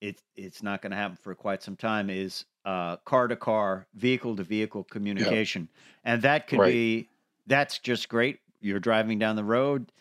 it 0.00 0.22
it's 0.36 0.62
not 0.62 0.82
going 0.82 0.90
to 0.90 0.96
happen 0.96 1.16
for 1.16 1.34
quite 1.34 1.62
some 1.62 1.76
time, 1.76 2.10
is 2.10 2.44
uh, 2.64 2.96
car 2.98 3.28
to 3.28 3.36
car, 3.36 3.86
vehicle 3.94 4.36
to 4.36 4.44
vehicle 4.44 4.84
communication, 4.84 5.68
and 6.04 6.22
that 6.22 6.46
could 6.46 6.58
Right. 6.58 6.72
be 6.78 7.08
that's 7.46 7.78
just 7.78 8.08
great. 8.08 8.40
You're 8.60 8.80
driving 8.80 9.18
down 9.18 9.36
the 9.36 9.44
road, 9.44 9.92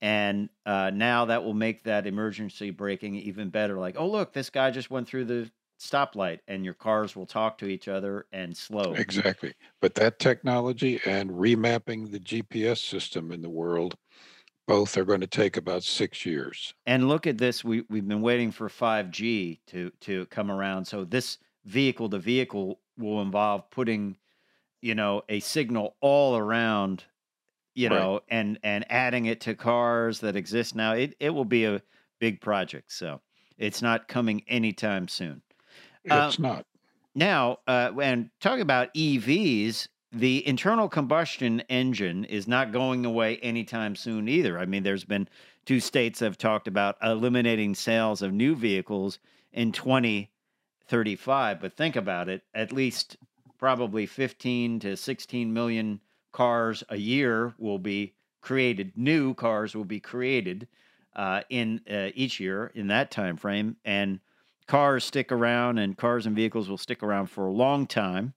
and 0.00 0.48
uh, 0.66 0.90
now 0.94 1.26
that 1.26 1.44
will 1.44 1.54
make 1.54 1.84
that 1.84 2.06
emergency 2.06 2.70
braking 2.70 3.14
even 3.16 3.50
better. 3.50 3.78
Like, 3.78 3.96
oh 3.98 4.08
look, 4.08 4.32
this 4.32 4.50
guy 4.50 4.70
just 4.70 4.90
went 4.90 5.08
through 5.08 5.26
the 5.26 5.50
stoplight, 5.80 6.40
and 6.48 6.64
your 6.64 6.74
cars 6.74 7.16
will 7.16 7.26
talk 7.26 7.58
to 7.58 7.66
each 7.66 7.88
other 7.88 8.26
and 8.32 8.56
slow. 8.56 8.96
Exactly. 8.96 9.54
But 9.80 9.94
that 9.96 10.18
technology 10.18 11.00
and 11.04 11.30
remapping 11.30 12.10
the 12.12 12.20
GPS 12.20 12.78
system 12.78 13.32
in 13.32 13.42
the 13.42 13.50
world, 13.50 13.96
both 14.66 14.96
are 14.96 15.04
going 15.04 15.20
to 15.20 15.26
take 15.26 15.56
about 15.56 15.84
six 15.84 16.26
years. 16.26 16.74
And 16.86 17.08
look 17.08 17.26
at 17.26 17.38
this. 17.38 17.64
We 17.64 17.82
we've 17.88 18.06
been 18.06 18.20
waiting 18.22 18.50
for 18.50 18.68
5G 18.68 19.60
to 19.66 19.90
to 20.00 20.26
come 20.26 20.50
around. 20.50 20.84
So 20.84 21.04
this 21.04 21.38
vehicle 21.64 22.10
to 22.10 22.18
vehicle 22.18 22.80
will 22.98 23.22
involve 23.22 23.70
putting, 23.70 24.18
you 24.82 24.94
know, 24.94 25.22
a 25.28 25.40
signal 25.40 25.96
all 26.00 26.36
around, 26.36 27.04
you 27.74 27.88
Right. 27.88 28.10
know, 28.10 28.22
and 28.28 28.58
and 28.64 28.90
adding 28.90 29.26
it 29.26 29.40
to 29.42 29.54
cars 29.56 30.20
that 30.20 30.36
exist 30.36 30.74
now. 30.76 30.94
It 30.94 31.16
it 31.20 31.30
will 31.30 31.46
be 31.46 31.64
a 31.66 31.82
big 32.20 32.40
project. 32.40 32.92
So 32.92 33.22
it's 33.58 33.82
not 33.82 34.08
coming 34.08 34.44
anytime 34.48 35.08
soon. 35.08 35.42
Um, 36.10 36.28
It's 36.28 36.38
not. 36.38 36.66
Now, 37.14 37.58
uh, 37.66 37.90
when 37.92 38.30
talking 38.40 38.62
about 38.62 38.90
EVs, 38.94 39.88
the 40.14 40.46
internal 40.46 40.88
combustion 40.88 41.60
engine 41.68 42.24
is 42.24 42.46
not 42.46 42.72
going 42.72 43.04
away 43.04 43.36
anytime 43.38 43.96
soon 43.96 44.28
either. 44.28 44.58
I 44.58 44.64
mean, 44.64 44.82
there's 44.82 45.04
been 45.04 45.28
two 45.66 45.80
states 45.80 46.20
have 46.20 46.38
talked 46.38 46.68
about 46.68 46.96
eliminating 47.02 47.74
sales 47.74 48.22
of 48.22 48.32
new 48.32 48.54
vehicles 48.54 49.18
in 49.52 49.72
2035. 49.72 51.60
But 51.60 51.76
think 51.76 51.96
about 51.96 52.28
it 52.28 52.42
at 52.54 52.72
least 52.72 53.16
probably 53.58 54.06
15 54.06 54.80
to 54.80 54.96
16 54.96 55.52
million 55.52 56.00
cars 56.32 56.84
a 56.88 56.96
year 56.96 57.54
will 57.58 57.78
be 57.78 58.14
created, 58.40 58.92
new 58.96 59.34
cars 59.34 59.74
will 59.74 59.84
be 59.84 60.00
created 60.00 60.68
uh, 61.16 61.40
in 61.48 61.80
uh, 61.90 62.10
each 62.14 62.38
year 62.38 62.70
in 62.74 62.88
that 62.88 63.10
time 63.10 63.36
frame. 63.36 63.76
And 63.84 64.20
cars 64.66 65.04
stick 65.04 65.32
around 65.32 65.78
and 65.78 65.96
cars 65.96 66.26
and 66.26 66.36
vehicles 66.36 66.68
will 66.68 66.78
stick 66.78 67.02
around 67.02 67.26
for 67.26 67.46
a 67.46 67.52
long 67.52 67.86
time. 67.86 68.34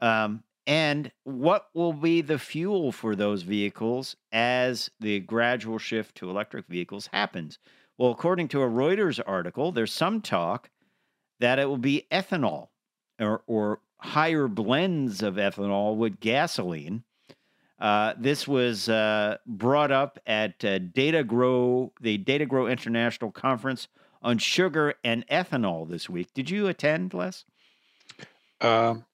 Um, 0.00 0.42
and 0.66 1.12
what 1.24 1.66
will 1.74 1.92
be 1.92 2.20
the 2.20 2.38
fuel 2.38 2.92
for 2.92 3.14
those 3.14 3.42
vehicles 3.42 4.16
as 4.32 4.90
the 5.00 5.20
gradual 5.20 5.78
shift 5.78 6.16
to 6.16 6.30
electric 6.30 6.66
vehicles 6.66 7.08
happens? 7.12 7.58
Well, 7.98 8.10
according 8.10 8.48
to 8.48 8.62
a 8.62 8.68
Reuters 8.68 9.20
article, 9.24 9.72
there's 9.72 9.92
some 9.92 10.20
talk 10.20 10.70
that 11.40 11.58
it 11.58 11.68
will 11.68 11.78
be 11.78 12.06
ethanol 12.10 12.68
or, 13.20 13.42
or 13.46 13.80
higher 13.98 14.48
blends 14.48 15.22
of 15.22 15.34
ethanol 15.34 15.96
with 15.96 16.20
gasoline. 16.20 17.04
Uh, 17.78 18.14
this 18.18 18.48
was 18.48 18.88
uh, 18.88 19.36
brought 19.46 19.90
up 19.90 20.18
at 20.26 20.64
uh, 20.64 20.78
DATAGRO, 20.78 21.90
the 22.00 22.18
DATAGRO 22.18 22.70
International 22.70 23.30
Conference 23.30 23.88
on 24.22 24.38
sugar 24.38 24.94
and 25.04 25.26
ethanol 25.28 25.88
this 25.88 26.08
week. 26.08 26.32
Did 26.32 26.48
you 26.50 26.66
attend, 26.66 27.12
Les? 27.12 27.44
Um, 28.60 29.04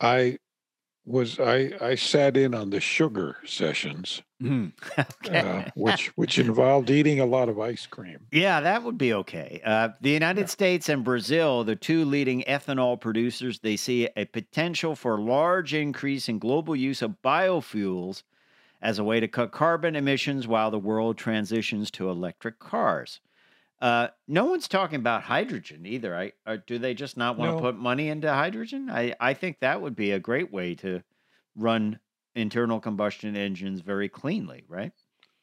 I 0.00 0.38
was 1.04 1.40
I 1.40 1.72
I 1.80 1.94
sat 1.94 2.36
in 2.36 2.54
on 2.54 2.70
the 2.70 2.80
sugar 2.80 3.36
sessions, 3.44 4.22
okay. 4.44 5.38
uh, 5.38 5.64
which 5.74 6.08
which 6.16 6.38
involved 6.38 6.90
eating 6.90 7.20
a 7.20 7.26
lot 7.26 7.48
of 7.48 7.58
ice 7.58 7.86
cream. 7.86 8.26
Yeah, 8.30 8.60
that 8.60 8.82
would 8.82 8.98
be 8.98 9.12
okay. 9.14 9.60
Uh, 9.64 9.90
the 10.00 10.10
United 10.10 10.50
States 10.50 10.88
and 10.88 11.04
Brazil, 11.04 11.64
the 11.64 11.76
two 11.76 12.04
leading 12.04 12.42
ethanol 12.42 13.00
producers, 13.00 13.60
they 13.60 13.76
see 13.76 14.08
a 14.16 14.26
potential 14.26 14.94
for 14.94 15.18
large 15.18 15.74
increase 15.74 16.28
in 16.28 16.38
global 16.38 16.76
use 16.76 17.02
of 17.02 17.22
biofuels 17.22 18.22
as 18.82 18.98
a 18.98 19.04
way 19.04 19.20
to 19.20 19.28
cut 19.28 19.52
carbon 19.52 19.94
emissions 19.94 20.46
while 20.46 20.70
the 20.70 20.78
world 20.78 21.18
transitions 21.18 21.90
to 21.92 22.08
electric 22.08 22.58
cars. 22.58 23.20
Uh, 23.80 24.08
no 24.28 24.44
one's 24.44 24.68
talking 24.68 24.96
about 24.98 25.22
hydrogen 25.22 25.86
either. 25.86 26.14
I, 26.14 26.32
or 26.46 26.58
do 26.58 26.78
they 26.78 26.92
just 26.94 27.16
not 27.16 27.38
want 27.38 27.52
No. 27.52 27.56
to 27.56 27.62
put 27.62 27.76
money 27.76 28.08
into 28.08 28.30
hydrogen? 28.32 28.90
I, 28.90 29.14
I 29.18 29.32
think 29.34 29.60
that 29.60 29.80
would 29.80 29.96
be 29.96 30.10
a 30.12 30.18
great 30.18 30.52
way 30.52 30.74
to 30.76 31.02
run 31.56 31.98
internal 32.34 32.78
combustion 32.80 33.36
engines 33.36 33.80
very 33.80 34.08
cleanly, 34.08 34.64
right? 34.68 34.92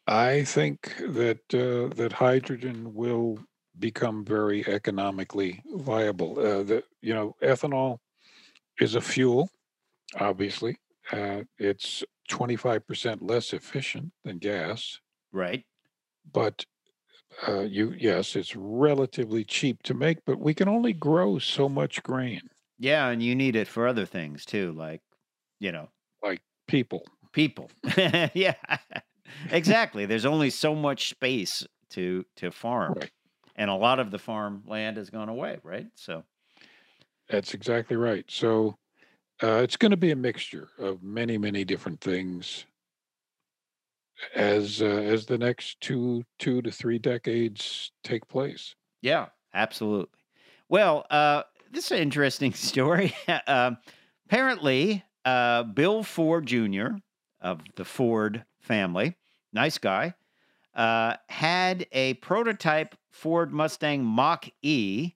I 0.06 0.44
think 0.44 0.96
that 1.00 1.40
uh, 1.54 1.94
that 1.96 2.14
hydrogen 2.14 2.94
will 2.94 3.40
become 3.80 4.24
very 4.24 4.66
economically 4.68 5.62
viable. 5.66 6.40
Uh, 6.40 6.64
that 6.64 6.86
you 7.02 7.14
know, 7.14 7.36
ethanol 7.44 7.98
is 8.80 8.96
a 8.96 9.02
fuel. 9.02 9.50
Obviously, 10.20 10.78
uh, 11.12 11.42
it's 11.58 12.04
twenty 12.30 12.56
five 12.56 12.88
percent 12.88 13.22
less 13.22 13.52
efficient 13.52 14.14
than 14.24 14.38
gas, 14.38 15.02
Right. 15.34 15.66
but 16.32 16.66
uh, 17.48 17.62
you 17.62 17.94
yes, 17.98 18.36
it's 18.36 18.56
relatively 18.56 19.44
cheap 19.44 19.84
to 19.84 19.94
make. 19.94 20.26
But 20.26 20.40
we 20.40 20.54
can 20.54 20.68
only 20.68 20.94
grow 20.94 21.40
so 21.40 21.68
much 21.68 22.02
grain. 22.04 22.50
Yeah, 22.80 23.08
and 23.10 23.22
you 23.22 23.36
need 23.36 23.56
it 23.56 23.68
for 23.68 23.88
other 23.88 24.06
things 24.06 24.46
too, 24.46 24.72
like, 24.72 25.02
you 25.60 25.72
know, 25.72 25.90
like 26.22 26.42
People, 26.68 27.04
people. 27.32 27.72
yeah. 27.98 28.56
exactly. 29.52 30.06
There's 30.06 30.26
only 30.26 30.50
so 30.50 30.76
much 30.76 31.10
space 31.10 31.66
to 31.92 32.26
to 32.38 32.52
farm. 32.52 32.94
Right. 32.94 33.12
And 33.56 33.70
a 33.70 33.76
lot 33.76 34.00
of 34.00 34.12
the 34.12 34.20
farm 34.20 34.64
land 34.68 34.98
has 34.98 35.10
gone 35.10 35.30
away, 35.30 35.60
right? 35.64 35.88
So 35.96 36.24
that's 37.30 37.54
exactly 37.54 37.96
right. 37.96 38.26
So 38.28 38.76
uh, 39.42 39.62
it's 39.64 39.78
going 39.78 39.92
to 39.92 39.98
be 39.98 40.12
a 40.12 40.16
mixture 40.16 40.70
of 40.78 41.02
many, 41.02 41.38
many 41.38 41.64
different 41.64 42.02
things 42.02 42.66
as 44.36 44.82
uh, 44.82 44.86
as 44.86 45.26
the 45.26 45.38
next 45.38 45.80
two 45.82 46.24
two 46.40 46.62
to 46.62 46.72
three 46.72 47.00
decades 47.00 47.92
take 48.04 48.28
place. 48.28 48.76
yeah, 49.02 49.28
absolutely. 49.54 50.20
Well, 50.70 51.06
uh 51.10 51.44
this 51.72 51.86
is 51.86 51.92
an 51.92 51.98
interesting 52.00 52.54
story. 52.70 53.14
um, 53.48 53.78
apparently, 54.26 55.04
uh, 55.26 55.64
Bill 55.64 56.04
Ford 56.04 56.46
Jr. 56.46 56.88
of 57.42 57.62
the 57.76 57.86
Ford 57.86 58.46
family, 58.60 59.16
nice 59.54 59.78
guy, 59.78 60.14
uh, 60.76 61.16
had 61.30 61.88
a 61.92 62.14
prototype 62.16 62.96
Ford 63.10 63.52
Mustang 63.52 64.04
Mach 64.04 64.48
E, 64.62 65.14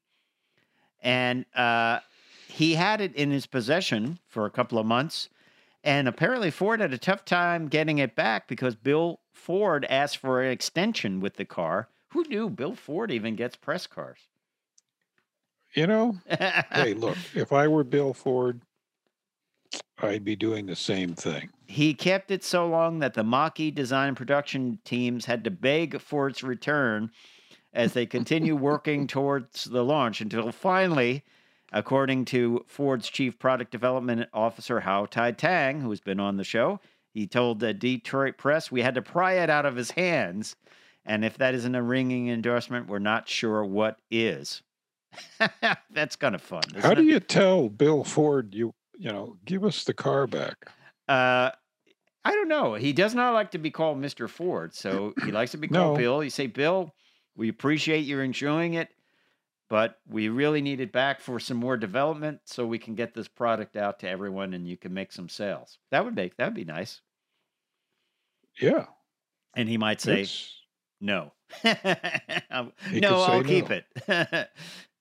and 1.02 1.46
uh, 1.56 2.00
he 2.48 2.76
had 2.76 3.00
it 3.02 3.16
in 3.16 3.32
his 3.32 3.46
possession 3.46 4.20
for 4.28 4.46
a 4.46 4.52
couple 4.52 4.78
of 4.78 4.86
months. 4.86 5.30
And 5.84 6.08
apparently, 6.08 6.52
Ford 6.52 6.80
had 6.80 6.94
a 6.94 6.98
tough 6.98 7.26
time 7.26 7.68
getting 7.68 7.98
it 7.98 8.16
back 8.16 8.48
because 8.48 8.76
Bill 8.76 9.20
Ford 9.34 9.86
asked 9.90 10.18
for 10.18 10.42
an 10.42 10.52
extension 10.52 11.20
with 11.20 11.36
the 11.36 11.46
car. 11.46 11.90
Who 12.10 12.24
knew 12.26 12.50
Bill 12.50 12.76
Ford 12.76 13.10
even 13.12 13.36
gets 13.36 13.56
press 13.56 13.88
cars? 13.88 14.20
You 15.74 15.88
know, 15.88 16.18
hey, 16.74 16.94
look, 16.94 17.18
if 17.34 17.54
I 17.54 17.68
were 17.68 17.86
Bill 17.86 18.14
Ford, 18.14 18.62
I'd 20.00 20.26
be 20.26 20.36
doing 20.36 20.66
the 20.66 20.76
same 20.76 21.14
thing. 21.16 21.50
he 21.68 21.94
kept 21.94 22.30
it 22.30 22.44
so 22.44 22.68
long 22.68 23.00
that 23.00 23.14
the 23.14 23.24
Mach-E 23.24 23.72
design 23.72 24.10
and 24.10 24.18
production 24.18 24.80
teams 24.84 25.26
had 25.26 25.44
to 25.46 25.52
beg 25.52 26.02
for 26.02 26.28
its 26.28 26.44
return 26.44 27.10
as 27.74 27.94
they 27.94 28.06
continue 28.06 28.56
working 28.56 29.08
towards 29.08 29.64
the 29.64 29.84
launch 29.84 30.20
until 30.20 30.52
finally, 30.52 31.24
according 31.72 32.26
to 32.26 32.64
Ford's 32.68 33.10
chief 33.10 33.40
product 33.40 33.72
development 33.72 34.28
officer 34.34 34.82
Hau 34.82 35.06
Thai-Tang, 35.06 35.82
who's 35.82 36.02
been 36.02 36.20
on 36.20 36.38
the 36.38 36.44
show, 36.44 36.80
he 37.14 37.28
told 37.28 37.60
the 37.60 37.74
Detroit 37.74 38.38
Press, 38.38 38.72
"We 38.72 38.82
had 38.82 38.96
to 38.96 39.02
pry 39.02 39.34
it 39.34 39.50
out 39.50 39.66
of 39.66 39.76
his 39.76 39.92
hands, 39.92 40.56
and 41.06 41.26
if 41.26 41.38
that 41.38 41.54
isn't 41.54 41.76
a 41.76 41.82
ringing 41.84 42.30
endorsement, 42.30 42.88
we're 42.88 43.00
not 43.00 43.28
sure 43.28 43.64
what 43.66 44.00
is." 44.10 44.62
That's 45.92 46.16
kind 46.16 46.36
of 46.36 46.42
fun. 46.42 46.64
How 46.80 46.94
do 46.94 47.02
it? 47.02 47.06
you 47.06 47.20
tell 47.20 47.68
Bill 47.70 48.04
Ford 48.04 48.54
you 48.54 48.74
you 48.98 49.12
know 49.12 49.38
give 49.46 49.66
us 49.66 49.84
the 49.84 49.94
car 49.94 50.28
back? 50.28 50.70
Uh, 51.10 51.52
I 52.24 52.32
don't 52.32 52.48
know. 52.48 52.76
He 52.76 52.94
does 52.94 53.16
not 53.16 53.34
like 53.34 53.52
to 53.52 53.58
be 53.58 53.72
called 53.72 54.00
Mr. 54.00 54.30
Ford, 54.30 54.74
so 54.74 55.14
he 55.26 55.32
likes 55.32 55.52
to 55.52 55.58
be 55.58 55.68
called 55.70 55.98
No. 55.98 56.02
Bill. 56.02 56.24
You 56.24 56.30
say, 56.30 56.48
Bill, 56.48 56.94
we 57.36 57.50
appreciate 57.50 58.06
you 58.06 58.20
enjoying 58.20 58.76
it, 58.76 58.90
but 59.72 59.96
we 60.06 60.28
really 60.28 60.62
need 60.62 60.82
it 60.82 60.92
back 60.92 61.22
for 61.22 61.40
some 61.40 61.56
more 61.56 61.78
development 61.78 62.42
so 62.44 62.68
we 62.68 62.78
can 62.78 62.94
get 62.94 63.14
this 63.14 63.30
product 63.30 63.78
out 63.78 64.00
to 64.00 64.10
everyone 64.10 64.54
and 64.54 64.68
you 64.68 64.76
can 64.76 64.94
make 64.94 65.14
some 65.14 65.30
sales. 65.30 65.80
That 65.92 66.04
would 66.04 66.14
make 66.14 66.36
that 66.36 66.48
would 66.48 66.54
be 66.56 66.66
nice. 66.66 67.00
Yeah, 68.60 68.88
And 69.56 69.70
he 69.70 69.78
might 69.78 70.02
say, 70.02 70.24
it's- 70.24 70.54
no. 71.00 71.32
Um, 72.52 72.74
no, 72.92 73.22
I'll 73.22 73.44
keep 73.46 73.70
no. 73.70 73.78
it. 73.78 73.86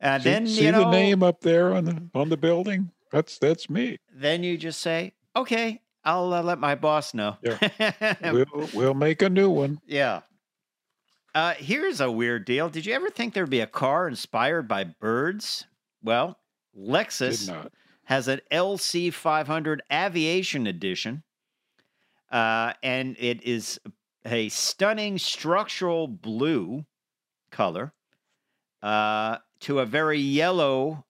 and 0.01 0.23
see, 0.23 0.29
then 0.31 0.47
see 0.47 0.65
you 0.67 0.71
know, 0.73 0.85
the 0.85 0.91
name 0.93 1.25
up 1.25 1.41
there 1.41 1.75
on 1.75 1.85
the 1.85 2.09
on 2.15 2.29
the 2.29 2.37
building. 2.37 2.93
That's 3.11 3.39
that's 3.39 3.69
me. 3.69 3.99
then 4.15 4.45
you 4.45 4.57
just 4.57 4.81
say, 4.81 5.15
okay, 5.35 5.83
I'll 6.05 6.33
uh, 6.33 6.43
let 6.45 6.61
my 6.61 6.77
boss 6.77 7.13
know. 7.13 7.37
We'll 8.23 8.69
we'll 8.73 8.95
make 8.95 9.21
a 9.23 9.29
new 9.29 9.51
one. 9.51 9.81
Yeah. 9.85 10.21
Uh, 11.35 11.55
here's 11.55 12.01
a 12.01 12.11
weird 12.11 12.45
deal. 12.45 12.69
Did 12.69 12.87
you 12.87 12.95
ever 12.95 13.09
think 13.09 13.35
there'd 13.35 13.51
be 13.51 13.61
a 13.61 13.67
car 13.67 14.09
inspired 14.09 14.67
by 14.67 14.85
birds? 14.85 15.67
Well, 16.03 16.39
Lexus 16.77 17.49
has 18.05 18.27
an 18.27 18.41
LC 18.51 19.13
500 19.13 19.83
Aviation 19.93 20.67
Edition, 20.67 21.23
uh, 22.33 22.73
and 22.83 23.17
it 23.19 23.43
is 23.45 23.79
a 24.25 24.49
stunning 24.49 25.19
structural 25.19 26.09
blue 26.09 26.85
color 27.53 27.93
uh, 28.83 29.39
to 29.61 29.79
a 29.79 29.87
very 29.87 30.19
yellow 30.19 31.05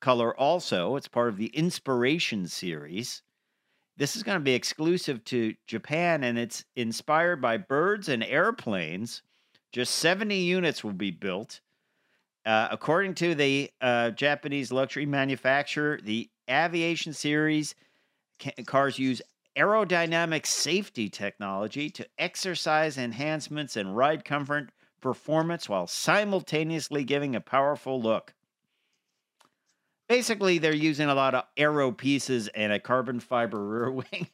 color, 0.00 0.36
also. 0.38 0.96
It's 0.96 1.08
part 1.08 1.28
of 1.28 1.38
the 1.38 1.46
Inspiration 1.46 2.46
series. 2.46 3.22
This 3.96 4.16
is 4.16 4.22
going 4.22 4.36
to 4.36 4.44
be 4.44 4.54
exclusive 4.54 5.24
to 5.24 5.54
Japan, 5.66 6.24
and 6.24 6.38
it's 6.38 6.64
inspired 6.74 7.40
by 7.40 7.56
birds 7.56 8.10
and 8.10 8.22
airplanes. 8.22 9.22
Just 9.76 9.96
70 9.96 10.34
units 10.34 10.82
will 10.82 10.94
be 10.94 11.10
built. 11.10 11.60
Uh, 12.46 12.66
according 12.70 13.14
to 13.16 13.34
the 13.34 13.70
uh, 13.82 14.08
Japanese 14.08 14.72
luxury 14.72 15.04
manufacturer, 15.04 16.00
the 16.02 16.30
Aviation 16.48 17.12
Series 17.12 17.74
ca- 18.40 18.52
cars 18.64 18.98
use 18.98 19.20
aerodynamic 19.54 20.46
safety 20.46 21.10
technology 21.10 21.90
to 21.90 22.06
exercise 22.16 22.96
enhancements 22.96 23.76
and 23.76 23.94
ride 23.94 24.24
comfort 24.24 24.72
performance 25.02 25.68
while 25.68 25.86
simultaneously 25.86 27.04
giving 27.04 27.36
a 27.36 27.40
powerful 27.42 28.00
look. 28.00 28.32
Basically, 30.08 30.56
they're 30.56 30.74
using 30.74 31.10
a 31.10 31.14
lot 31.14 31.34
of 31.34 31.44
aero 31.58 31.92
pieces 31.92 32.48
and 32.48 32.72
a 32.72 32.80
carbon 32.80 33.20
fiber 33.20 33.62
rear 33.62 33.90
wing. 33.90 34.28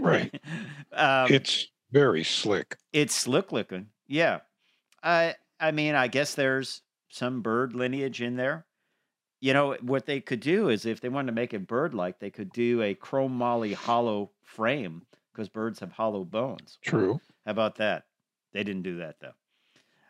Right. 0.00 0.40
um, 0.92 1.30
It's 1.30 1.66
very 1.92 2.24
slick. 2.24 2.78
it's 2.94 3.14
slick 3.14 3.52
looking. 3.52 3.88
Yeah. 4.06 4.38
I 5.06 5.36
I 5.58 5.70
mean, 5.70 5.94
I 5.94 6.08
guess 6.08 6.34
there's 6.34 6.82
some 7.08 7.40
bird 7.40 7.74
lineage 7.74 8.20
in 8.20 8.36
there. 8.36 8.66
You 9.40 9.54
know, 9.54 9.76
what 9.80 10.04
they 10.06 10.20
could 10.20 10.40
do 10.40 10.68
is 10.68 10.86
if 10.86 11.00
they 11.00 11.08
wanted 11.08 11.26
to 11.26 11.32
make 11.32 11.54
it 11.54 11.66
bird 11.66 11.94
like, 11.94 12.18
they 12.18 12.30
could 12.30 12.52
do 12.52 12.82
a 12.82 12.94
chrome 12.94 13.36
moly 13.36 13.72
hollow 13.74 14.32
frame 14.42 15.02
because 15.32 15.48
birds 15.48 15.80
have 15.80 15.92
hollow 15.92 16.24
bones. 16.24 16.78
True. 16.82 17.20
How 17.44 17.52
about 17.52 17.76
that? 17.76 18.06
They 18.52 18.64
didn't 18.64 18.82
do 18.82 18.98
that 18.98 19.16
though. 19.20 19.34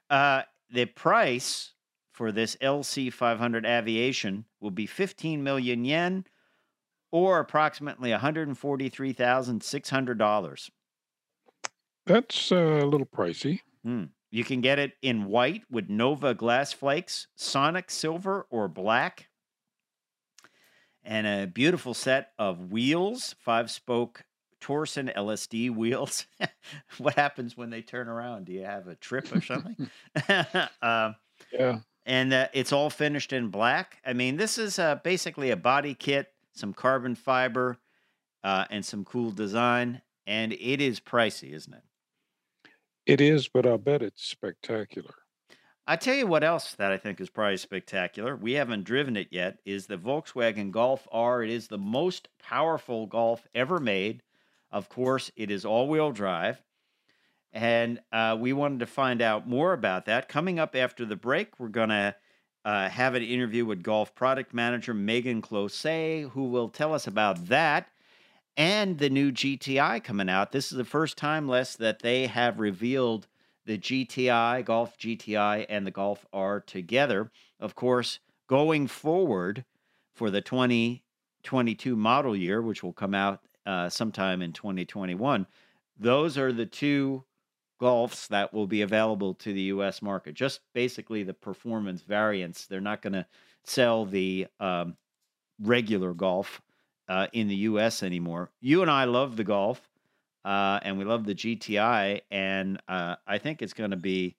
Uh, 0.08 0.42
the 0.70 0.86
price 0.86 1.74
for 2.12 2.32
this 2.32 2.56
LC 2.62 3.12
500 3.12 3.66
aviation 3.66 4.46
will 4.60 4.70
be 4.70 4.86
15 4.86 5.42
million 5.42 5.84
yen 5.84 6.24
or 7.10 7.40
approximately 7.40 8.10
$143,600. 8.10 10.70
That's 12.06 12.52
uh, 12.52 12.56
a 12.56 12.86
little 12.86 13.06
pricey. 13.06 13.60
Hmm. 13.84 14.04
You 14.30 14.44
can 14.44 14.60
get 14.60 14.78
it 14.78 14.92
in 15.02 15.26
white 15.26 15.62
with 15.70 15.88
Nova 15.88 16.34
glass 16.34 16.72
flakes, 16.72 17.28
Sonic 17.36 17.90
silver, 17.90 18.46
or 18.50 18.68
black. 18.68 19.28
And 21.04 21.26
a 21.26 21.46
beautiful 21.46 21.94
set 21.94 22.32
of 22.38 22.72
wheels, 22.72 23.34
five 23.38 23.70
spoke 23.70 24.24
Torsen 24.60 25.14
LSD 25.14 25.70
wheels. 25.74 26.26
what 26.98 27.14
happens 27.14 27.56
when 27.56 27.70
they 27.70 27.82
turn 27.82 28.08
around? 28.08 28.46
Do 28.46 28.52
you 28.52 28.64
have 28.64 28.88
a 28.88 28.96
trip 28.96 29.32
or 29.32 29.40
something? 29.40 29.76
um, 30.82 31.14
Yeah. 31.52 31.78
and 32.04 32.32
uh, 32.32 32.48
it's 32.52 32.72
all 32.72 32.90
finished 32.90 33.32
in 33.32 33.48
black. 33.48 33.98
I 34.04 34.12
mean, 34.12 34.36
this 34.36 34.58
is 34.58 34.78
uh, 34.80 34.96
basically 34.96 35.50
a 35.50 35.56
body 35.56 35.94
kit, 35.94 36.32
some 36.52 36.72
carbon 36.72 37.14
fiber, 37.14 37.78
uh, 38.42 38.64
and 38.70 38.84
some 38.84 39.04
cool 39.04 39.30
design. 39.30 40.02
And 40.26 40.52
it 40.52 40.80
is 40.80 40.98
pricey, 40.98 41.52
isn't 41.52 41.72
it? 41.72 41.84
It 43.06 43.20
is, 43.20 43.48
but 43.48 43.66
I'll 43.66 43.78
bet 43.78 44.02
it's 44.02 44.26
spectacular. 44.26 45.14
I 45.86 45.94
tell 45.94 46.16
you 46.16 46.26
what 46.26 46.42
else 46.42 46.74
that 46.74 46.90
I 46.90 46.98
think 46.98 47.20
is 47.20 47.30
probably 47.30 47.56
spectacular. 47.56 48.34
We 48.34 48.54
haven't 48.54 48.82
driven 48.82 49.16
it 49.16 49.28
yet. 49.30 49.58
Is 49.64 49.86
the 49.86 49.96
Volkswagen 49.96 50.72
Golf 50.72 51.06
R? 51.12 51.44
It 51.44 51.50
is 51.50 51.68
the 51.68 51.78
most 51.78 52.28
powerful 52.42 53.06
Golf 53.06 53.46
ever 53.54 53.78
made. 53.78 54.24
Of 54.72 54.88
course, 54.88 55.30
it 55.36 55.52
is 55.52 55.64
all-wheel 55.64 56.10
drive, 56.10 56.60
and 57.52 58.00
uh, 58.10 58.36
we 58.38 58.52
wanted 58.52 58.80
to 58.80 58.86
find 58.86 59.22
out 59.22 59.48
more 59.48 59.72
about 59.72 60.06
that. 60.06 60.28
Coming 60.28 60.58
up 60.58 60.74
after 60.74 61.04
the 61.04 61.14
break, 61.14 61.60
we're 61.60 61.68
gonna 61.68 62.16
uh, 62.64 62.88
have 62.88 63.14
an 63.14 63.22
interview 63.22 63.64
with 63.64 63.84
Golf 63.84 64.12
product 64.16 64.52
manager 64.52 64.92
Megan 64.92 65.40
Close, 65.40 65.80
who 65.82 66.48
will 66.50 66.68
tell 66.68 66.92
us 66.92 67.06
about 67.06 67.46
that 67.46 67.88
and 68.56 68.98
the 68.98 69.10
new 69.10 69.30
GTI 69.30 70.02
coming 70.02 70.28
out. 70.28 70.52
This 70.52 70.72
is 70.72 70.78
the 70.78 70.84
first 70.84 71.18
time, 71.18 71.48
Les, 71.48 71.76
that 71.76 72.00
they 72.00 72.26
have 72.26 72.58
revealed 72.58 73.26
the 73.66 73.78
GTI, 73.78 74.64
Golf 74.64 74.96
GTI, 74.96 75.66
and 75.68 75.86
the 75.86 75.90
Golf 75.90 76.24
R 76.32 76.60
together. 76.60 77.30
Of 77.60 77.74
course, 77.74 78.20
going 78.46 78.86
forward 78.86 79.64
for 80.14 80.30
the 80.30 80.40
2022 80.40 81.96
model 81.96 82.36
year, 82.36 82.62
which 82.62 82.82
will 82.82 82.92
come 82.92 83.14
out 83.14 83.40
uh, 83.66 83.88
sometime 83.88 84.40
in 84.40 84.52
2021, 84.52 85.46
those 85.98 86.38
are 86.38 86.52
the 86.52 86.66
two 86.66 87.24
Golfs 87.80 88.28
that 88.28 88.54
will 88.54 88.66
be 88.66 88.82
available 88.82 89.34
to 89.34 89.52
the 89.52 89.62
US 89.62 90.00
market. 90.00 90.34
Just 90.34 90.60
basically 90.72 91.22
the 91.22 91.34
performance 91.34 92.02
variants. 92.02 92.66
They're 92.66 92.80
not 92.80 93.02
going 93.02 93.12
to 93.12 93.26
sell 93.64 94.06
the 94.06 94.46
um, 94.60 94.96
regular 95.60 96.14
Golf 96.14 96.62
uh, 97.08 97.26
in 97.32 97.48
the 97.48 97.56
US 97.56 98.02
anymore. 98.02 98.50
You 98.60 98.82
and 98.82 98.90
I 98.90 99.04
love 99.04 99.36
the 99.36 99.44
Golf 99.44 99.80
uh, 100.46 100.78
and 100.82 100.96
we 100.96 101.04
love 101.04 101.26
the 101.26 101.34
GTI, 101.34 102.20
and 102.30 102.80
uh, 102.86 103.16
I 103.26 103.38
think 103.38 103.62
it's 103.62 103.72
going 103.72 103.90
to 103.90 103.96
be 103.96 104.36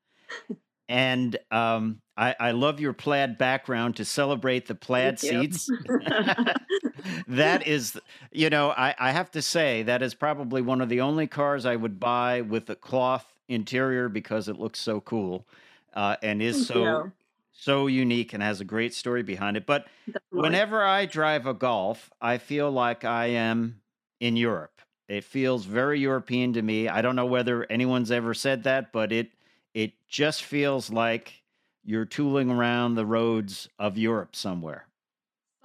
And 0.89 1.37
um, 1.51 2.01
I, 2.15 2.35
I 2.39 2.51
love 2.51 2.79
your 2.79 2.93
plaid 2.93 3.37
background 3.37 3.97
to 3.97 4.05
celebrate 4.05 4.67
the 4.67 4.75
plaid 4.75 5.19
Thank 5.19 5.19
seats. 5.19 5.69
that 7.27 7.67
is, 7.67 7.99
you 8.31 8.49
know, 8.49 8.69
I, 8.71 8.95
I 8.97 9.11
have 9.11 9.29
to 9.31 9.41
say 9.41 9.83
that 9.83 10.01
is 10.01 10.13
probably 10.13 10.61
one 10.61 10.81
of 10.81 10.89
the 10.89 11.01
only 11.01 11.27
cars 11.27 11.65
I 11.65 11.75
would 11.75 11.99
buy 11.99 12.41
with 12.41 12.69
a 12.69 12.75
cloth 12.75 13.33
interior 13.49 14.07
because 14.09 14.47
it 14.47 14.57
looks 14.57 14.79
so 14.79 15.01
cool 15.01 15.45
uh, 15.93 16.15
and 16.23 16.41
is 16.41 16.55
Thank 16.55 16.67
so 16.67 16.83
you. 16.83 17.11
So 17.57 17.87
unique 17.87 18.33
and 18.33 18.43
has 18.43 18.61
a 18.61 18.65
great 18.65 18.93
story 18.93 19.23
behind 19.23 19.57
it. 19.57 19.65
But 19.65 19.87
Definitely. 20.05 20.41
whenever 20.41 20.83
I 20.83 21.05
drive 21.05 21.45
a 21.45 21.53
Golf, 21.53 22.11
I 22.21 22.37
feel 22.37 22.71
like 22.71 23.03
I 23.03 23.27
am 23.27 23.81
in 24.19 24.37
Europe. 24.37 24.81
It 25.07 25.23
feels 25.23 25.65
very 25.65 25.99
European 25.99 26.53
to 26.53 26.61
me. 26.61 26.87
I 26.87 27.01
don't 27.01 27.15
know 27.15 27.25
whether 27.25 27.69
anyone's 27.71 28.11
ever 28.11 28.33
said 28.33 28.63
that, 28.63 28.91
but 28.91 29.11
it 29.11 29.31
it 29.73 29.93
just 30.07 30.43
feels 30.43 30.89
like 30.89 31.43
you're 31.83 32.05
tooling 32.05 32.49
around 32.49 32.95
the 32.95 33.05
roads 33.05 33.69
of 33.79 33.97
Europe 33.97 34.35
somewhere. 34.35 34.87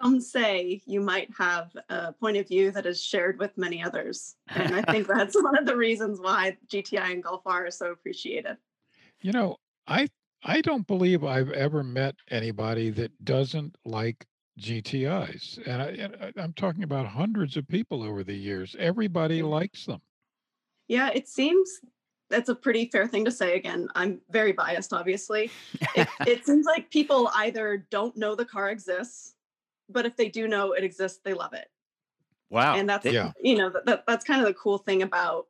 Some 0.00 0.20
say 0.20 0.82
you 0.86 1.00
might 1.00 1.30
have 1.38 1.76
a 1.88 2.12
point 2.12 2.36
of 2.36 2.48
view 2.48 2.70
that 2.72 2.86
is 2.86 3.02
shared 3.02 3.38
with 3.38 3.56
many 3.56 3.82
others. 3.82 4.36
And 4.48 4.74
I 4.74 4.82
think 4.82 5.06
that's 5.08 5.34
one 5.42 5.56
of 5.56 5.66
the 5.66 5.76
reasons 5.76 6.20
why 6.20 6.56
GTI 6.68 7.12
and 7.12 7.22
Golf 7.22 7.42
R 7.46 7.66
are 7.66 7.70
so 7.70 7.90
appreciated. 7.90 8.56
You 9.20 9.32
know, 9.32 9.56
I 9.86 10.08
I 10.42 10.60
don't 10.60 10.86
believe 10.86 11.24
I've 11.24 11.50
ever 11.50 11.82
met 11.84 12.16
anybody 12.30 12.90
that 12.90 13.24
doesn't 13.24 13.76
like 13.84 14.26
GTIs, 14.60 15.66
and, 15.66 15.82
I, 15.82 15.86
and 15.86 16.16
I- 16.20 16.42
I'm 16.42 16.52
talking 16.54 16.82
about 16.82 17.06
hundreds 17.06 17.56
of 17.56 17.66
people 17.68 18.02
over 18.02 18.22
the 18.24 18.34
years. 18.34 18.74
Everybody 18.78 19.40
mm. 19.40 19.48
likes 19.48 19.86
them. 19.86 20.00
Yeah, 20.88 21.10
it 21.14 21.28
seems 21.28 21.80
that's 22.28 22.48
a 22.48 22.54
pretty 22.54 22.86
fair 22.90 23.06
thing 23.06 23.24
to 23.26 23.30
say. 23.30 23.56
Again, 23.56 23.88
I'm 23.94 24.20
very 24.30 24.52
biased, 24.52 24.92
obviously. 24.92 25.50
It, 25.94 26.08
it 26.26 26.46
seems 26.46 26.66
like 26.66 26.90
people 26.90 27.30
either 27.36 27.86
don't 27.90 28.16
know 28.16 28.34
the 28.34 28.44
car 28.44 28.70
exists, 28.70 29.34
but 29.88 30.06
if 30.06 30.16
they 30.16 30.28
do 30.28 30.48
know 30.48 30.72
it 30.72 30.82
exists, 30.82 31.20
they 31.24 31.34
love 31.34 31.52
it. 31.52 31.68
wow. 32.50 32.74
and 32.74 32.88
that's 32.88 33.06
Yeah. 33.06 33.32
you 33.40 33.56
know 33.56 33.70
that, 33.70 33.86
that 33.86 34.04
that's 34.06 34.24
kind 34.24 34.40
of 34.40 34.46
the 34.46 34.54
cool 34.54 34.78
thing 34.78 35.02
about 35.02 35.46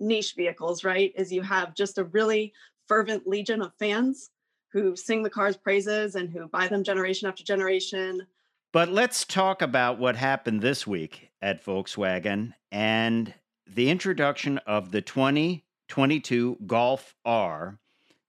niche 0.00 0.34
vehicles 0.34 0.82
right 0.84 1.12
is 1.16 1.32
you 1.32 1.42
have 1.42 1.74
just 1.74 1.96
a 1.98 2.04
really 2.04 2.52
fervent 2.92 3.26
legion 3.26 3.62
of 3.62 3.72
fans 3.78 4.28
who 4.70 4.94
sing 4.94 5.22
the 5.22 5.30
car's 5.30 5.56
praises 5.56 6.14
and 6.14 6.28
who 6.28 6.46
buy 6.48 6.68
them 6.68 6.84
generation 6.84 7.26
after 7.26 7.42
generation 7.42 8.26
But 8.70 8.90
let's 8.90 9.24
talk 9.24 9.62
about 9.62 9.98
what 9.98 10.14
happened 10.16 10.60
this 10.60 10.86
week 10.86 11.30
at 11.40 11.64
Volkswagen 11.64 12.52
and 12.70 13.32
the 13.66 13.88
introduction 13.88 14.58
of 14.66 14.90
the 14.90 15.00
2022 15.00 16.58
Golf 16.66 17.14
R. 17.24 17.78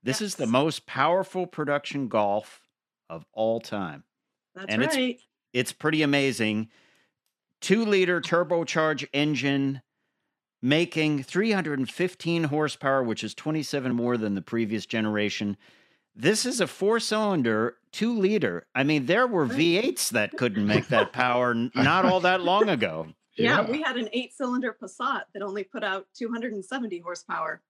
This 0.01 0.21
is 0.21 0.35
the 0.35 0.47
most 0.47 0.85
powerful 0.85 1.45
production 1.45 2.07
Golf 2.07 2.61
of 3.09 3.25
all 3.33 3.59
time. 3.59 4.05
that's 4.55 4.67
And 4.69 4.81
it's- 4.81 4.95
right 4.95 5.19
It's 5.51 5.73
pretty 5.73 6.03
amazing. 6.03 6.69
Two 7.59 7.83
liter 7.85 8.21
turbocharged 8.21 9.09
engine 9.11 9.81
making 10.63 11.21
315 11.21 12.45
horsepower, 12.45 13.03
which 13.03 13.21
is 13.21 13.35
27 13.35 13.93
more 13.93 14.15
than 14.15 14.33
the 14.33 14.41
previous 14.41 14.85
generation. 14.85 15.57
This 16.15 16.45
is 16.45 16.61
a 16.61 16.67
four 16.67 17.01
cylinder, 17.01 17.75
two 17.91 18.17
liter. 18.17 18.65
I 18.73 18.83
mean, 18.83 19.05
there 19.05 19.27
were 19.27 19.45
V8s 19.45 20.09
that 20.11 20.37
couldn't 20.37 20.65
make 20.65 20.87
that 20.87 21.11
power 21.13 21.53
not 21.53 22.05
all 22.05 22.21
that 22.21 22.41
long 22.41 22.69
ago. 22.69 23.07
yeah, 23.35 23.69
we 23.69 23.81
had 23.81 23.97
an 23.97 24.07
eight 24.13 24.33
cylinder 24.33 24.75
passat 24.81 25.23
that 25.33 25.41
only 25.43 25.65
put 25.65 25.83
out 25.83 26.07
270 26.15 26.99
horsepower 26.99 27.61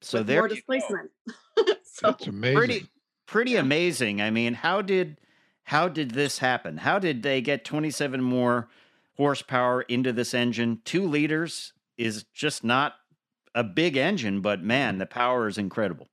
So 0.00 0.18
with 0.18 0.28
there 0.28 0.40
more 0.42 0.48
displacement 0.48 1.10
so 1.82 2.10
That's 2.10 2.26
amazing. 2.28 2.56
pretty 2.56 2.86
pretty 3.26 3.56
amazing. 3.56 4.22
I 4.22 4.30
mean, 4.30 4.54
how 4.54 4.82
did 4.82 5.18
how 5.64 5.88
did 5.88 6.12
this 6.12 6.38
happen? 6.38 6.76
How 6.76 6.98
did 7.00 7.22
they 7.24 7.40
get 7.40 7.64
27 7.64 8.22
more 8.22 8.68
horsepower 9.16 9.82
into 9.82 10.12
this 10.12 10.32
engine? 10.34 10.80
2 10.84 11.08
liters 11.08 11.72
is 11.96 12.24
just 12.34 12.64
not 12.64 12.94
a 13.54 13.64
big 13.64 13.96
engine, 13.96 14.40
but 14.40 14.62
man, 14.62 14.98
the 14.98 15.06
power 15.06 15.46
is 15.48 15.58
incredible. 15.58 16.08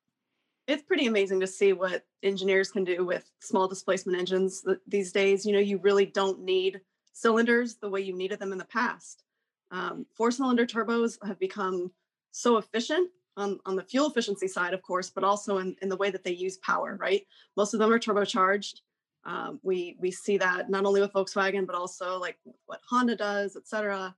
it's 0.68 0.84
pretty 0.84 1.08
amazing 1.08 1.40
to 1.40 1.48
see 1.48 1.74
what 1.74 2.06
engineers 2.24 2.72
can 2.72 2.84
do 2.84 3.06
with 3.06 3.30
small 3.40 3.68
displacement 3.68 4.18
engines 4.18 4.64
these 4.88 5.12
days. 5.12 5.46
You 5.46 5.54
know, 5.54 5.60
you 5.60 5.80
really 5.80 6.06
don't 6.06 6.40
need 6.42 6.82
cylinders 7.14 7.76
the 7.76 7.90
way 7.90 8.02
you 8.02 8.16
needed 8.16 8.40
them 8.40 8.52
in 8.52 8.58
the 8.58 8.66
past. 8.66 9.24
Um, 9.72 10.06
four 10.16 10.32
cylinder 10.32 10.66
turbos 10.66 11.18
have 11.26 11.40
become 11.40 11.92
so 12.32 12.58
efficient 12.58 13.10
on, 13.38 13.60
on 13.66 13.76
the 13.76 13.84
fuel 13.84 14.08
efficiency 14.08 14.48
side, 14.48 14.74
of 14.74 14.82
course, 14.82 15.10
but 15.10 15.24
also 15.24 15.58
in, 15.58 15.76
in 15.82 15.90
the 15.90 15.98
way 15.98 16.10
that 16.12 16.24
they 16.24 16.32
use 16.32 16.58
power, 16.58 16.98
right? 17.00 17.24
Most 17.58 17.74
of 17.74 17.80
them 17.80 17.92
are 17.92 18.00
turbocharged. 18.00 18.82
Um, 19.26 19.60
we 19.62 19.98
we 20.00 20.10
see 20.10 20.38
that 20.38 20.70
not 20.70 20.86
only 20.86 21.00
with 21.00 21.14
Volkswagen, 21.14 21.66
but 21.68 21.76
also 21.76 22.18
like 22.20 22.38
what 22.66 22.82
Honda 22.90 23.16
does, 23.16 23.56
et 23.56 23.68
cetera. 23.68 24.16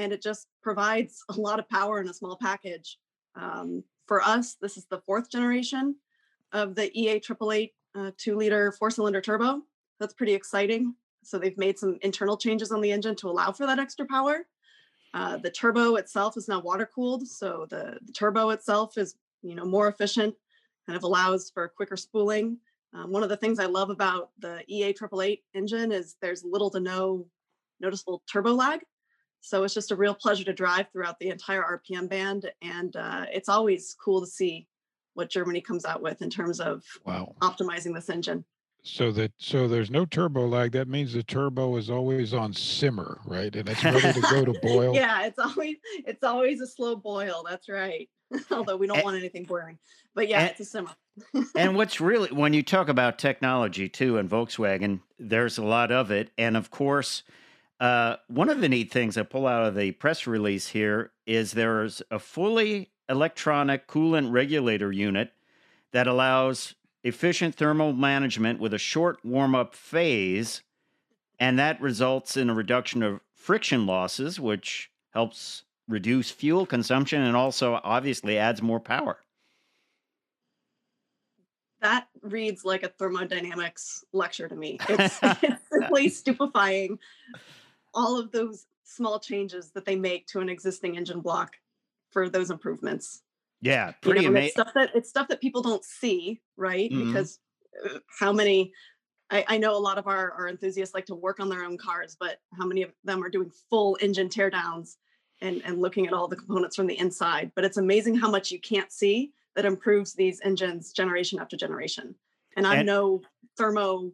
And 0.00 0.12
it 0.12 0.22
just 0.22 0.46
provides 0.62 1.22
a 1.28 1.34
lot 1.34 1.58
of 1.58 1.68
power 1.68 2.00
in 2.00 2.08
a 2.08 2.14
small 2.14 2.36
package. 2.36 2.98
Um, 3.36 3.84
for 4.06 4.22
us, 4.22 4.56
this 4.60 4.76
is 4.76 4.86
the 4.86 5.00
fourth 5.06 5.30
generation 5.30 5.96
of 6.52 6.74
the 6.74 6.90
E 6.98 7.06
EA 7.06 7.10
888 7.10 7.72
uh, 7.96 8.10
two 8.16 8.36
liter 8.36 8.72
four 8.72 8.90
cylinder 8.90 9.20
turbo. 9.20 9.62
That's 9.98 10.14
pretty 10.14 10.34
exciting. 10.34 10.94
So 11.22 11.38
they've 11.38 11.58
made 11.58 11.78
some 11.78 11.98
internal 12.02 12.36
changes 12.36 12.72
on 12.72 12.80
the 12.80 12.92
engine 12.92 13.14
to 13.16 13.28
allow 13.28 13.52
for 13.52 13.66
that 13.66 13.78
extra 13.78 14.06
power. 14.06 14.46
Uh, 15.12 15.36
the 15.36 15.50
turbo 15.50 15.96
itself 15.96 16.36
is 16.36 16.48
now 16.48 16.60
water 16.60 16.88
cooled, 16.92 17.26
so 17.26 17.66
the, 17.68 17.98
the 18.04 18.12
turbo 18.12 18.50
itself 18.50 18.96
is 18.96 19.16
you 19.42 19.54
know 19.54 19.64
more 19.64 19.88
efficient, 19.88 20.34
kind 20.86 20.96
of 20.96 21.02
allows 21.02 21.50
for 21.52 21.68
quicker 21.68 21.96
spooling. 21.96 22.58
Um, 22.94 23.12
one 23.12 23.22
of 23.22 23.28
the 23.28 23.36
things 23.36 23.58
I 23.58 23.66
love 23.66 23.90
about 23.90 24.30
the 24.38 24.60
E 24.68 24.82
EA 24.82 24.90
888 24.90 25.42
engine 25.54 25.92
is 25.92 26.16
there's 26.22 26.44
little 26.44 26.70
to 26.70 26.80
no 26.80 27.26
noticeable 27.80 28.22
turbo 28.30 28.52
lag. 28.52 28.80
So 29.40 29.64
it's 29.64 29.74
just 29.74 29.90
a 29.90 29.96
real 29.96 30.14
pleasure 30.14 30.44
to 30.44 30.52
drive 30.52 30.86
throughout 30.92 31.18
the 31.18 31.28
entire 31.30 31.62
RPM 31.62 32.08
band. 32.08 32.50
And 32.62 32.94
uh, 32.96 33.26
it's 33.32 33.48
always 33.48 33.96
cool 34.02 34.20
to 34.20 34.26
see 34.26 34.66
what 35.14 35.30
Germany 35.30 35.60
comes 35.60 35.84
out 35.84 36.02
with 36.02 36.22
in 36.22 36.30
terms 36.30 36.60
of 36.60 36.84
Wow. 37.04 37.34
optimizing 37.40 37.94
this 37.94 38.10
engine. 38.10 38.44
So 38.82 39.10
that 39.12 39.32
so 39.36 39.68
there's 39.68 39.90
no 39.90 40.06
turbo 40.06 40.46
lag. 40.46 40.72
That 40.72 40.88
means 40.88 41.12
the 41.12 41.22
turbo 41.22 41.76
is 41.76 41.90
always 41.90 42.32
on 42.32 42.54
simmer, 42.54 43.20
right? 43.26 43.54
And 43.54 43.68
it's 43.68 43.84
ready 43.84 44.00
to 44.14 44.20
go 44.22 44.44
to 44.46 44.58
boil. 44.62 44.94
yeah, 44.94 45.24
it's 45.26 45.38
always 45.38 45.76
it's 46.06 46.24
always 46.24 46.62
a 46.62 46.66
slow 46.66 46.96
boil. 46.96 47.44
That's 47.46 47.68
right. 47.68 48.08
Although 48.50 48.76
we 48.78 48.86
don't 48.86 48.96
And- 48.98 49.04
want 49.04 49.18
anything 49.18 49.44
boiling. 49.44 49.78
But 50.14 50.28
yeah, 50.28 50.40
and- 50.42 50.50
it's 50.52 50.60
a 50.60 50.64
simmer. 50.64 50.94
and 51.54 51.76
what's 51.76 52.00
really 52.00 52.30
when 52.30 52.54
you 52.54 52.62
talk 52.62 52.88
about 52.88 53.18
technology 53.18 53.86
too 53.90 54.16
in 54.16 54.30
Volkswagen, 54.30 55.00
there's 55.18 55.58
a 55.58 55.64
lot 55.64 55.92
of 55.92 56.10
it, 56.10 56.30
and 56.38 56.56
of 56.56 56.70
course, 56.70 57.22
Uh, 57.80 58.16
one 58.28 58.50
of 58.50 58.60
the 58.60 58.68
neat 58.68 58.92
things 58.92 59.16
I 59.16 59.22
pull 59.22 59.46
out 59.46 59.64
of 59.64 59.74
the 59.74 59.92
press 59.92 60.26
release 60.26 60.68
here 60.68 61.12
is 61.26 61.52
there's 61.52 62.02
a 62.10 62.18
fully 62.18 62.90
electronic 63.08 63.88
coolant 63.88 64.30
regulator 64.30 64.92
unit 64.92 65.32
that 65.92 66.06
allows 66.06 66.74
efficient 67.02 67.54
thermal 67.54 67.94
management 67.94 68.60
with 68.60 68.74
a 68.74 68.78
short 68.78 69.24
warm 69.24 69.54
up 69.54 69.74
phase. 69.74 70.62
And 71.38 71.58
that 71.58 71.80
results 71.80 72.36
in 72.36 72.50
a 72.50 72.54
reduction 72.54 73.02
of 73.02 73.20
friction 73.32 73.86
losses, 73.86 74.38
which 74.38 74.90
helps 75.14 75.64
reduce 75.88 76.30
fuel 76.30 76.66
consumption 76.66 77.22
and 77.22 77.34
also 77.34 77.80
obviously 77.82 78.36
adds 78.36 78.60
more 78.60 78.78
power. 78.78 79.20
That 81.80 82.08
reads 82.20 82.62
like 82.62 82.82
a 82.82 82.88
thermodynamics 82.88 84.04
lecture 84.12 84.48
to 84.48 84.54
me. 84.54 84.78
It's, 84.90 85.18
it's 85.22 85.62
simply 85.72 86.10
stupefying 86.10 86.98
all 87.94 88.18
of 88.18 88.30
those 88.32 88.66
small 88.84 89.18
changes 89.20 89.70
that 89.72 89.84
they 89.84 89.96
make 89.96 90.26
to 90.28 90.40
an 90.40 90.48
existing 90.48 90.96
engine 90.96 91.20
block 91.20 91.56
for 92.10 92.28
those 92.28 92.50
improvements. 92.50 93.22
Yeah, 93.60 93.88
You 93.88 93.94
pretty 94.00 94.22
know, 94.22 94.28
amazing. 94.30 94.46
it's 94.46 94.54
stuff 94.54 94.72
that 94.74 94.90
it's 94.94 95.08
stuff 95.08 95.28
that 95.28 95.40
people 95.40 95.62
don't 95.62 95.84
see, 95.84 96.40
right? 96.56 96.90
Mhm. 96.90 97.06
Because 97.12 97.38
uh, 97.84 97.98
how 98.18 98.32
many 98.32 98.72
I, 99.30 99.44
I 99.46 99.58
know 99.58 99.76
a 99.76 99.78
lot 99.78 99.96
of 99.98 100.08
our, 100.08 100.32
our 100.32 100.48
enthusiasts 100.48 100.92
like 100.94 101.06
to 101.06 101.14
work 101.14 101.38
on 101.38 101.48
their 101.48 101.62
own 101.64 101.78
cars, 101.78 102.16
but 102.18 102.40
how 102.58 102.66
many 102.66 102.82
of 102.82 102.90
them 103.04 103.22
are 103.22 103.28
doing 103.28 103.50
full 103.70 103.96
engine 104.00 104.28
teardowns 104.28 104.96
and, 105.40 105.62
and 105.64 105.80
looking 105.80 106.06
at 106.08 106.12
all 106.12 106.26
the 106.26 106.34
components 106.34 106.74
from 106.74 106.88
the 106.88 106.98
inside? 106.98 107.52
But 107.54 107.64
it's 107.64 107.76
amazing 107.76 108.16
how 108.16 108.28
much 108.28 108.50
you 108.50 108.58
can't 108.58 108.90
see 108.90 109.30
that 109.54 109.64
improves 109.64 110.14
these 110.14 110.40
engines 110.42 110.92
generation 110.92 111.38
after 111.38 111.56
generation. 111.56 112.14
And 112.56 112.66
I'm 112.66 112.78
And- 112.78 112.86
no 112.86 113.22
thermo 113.56 114.10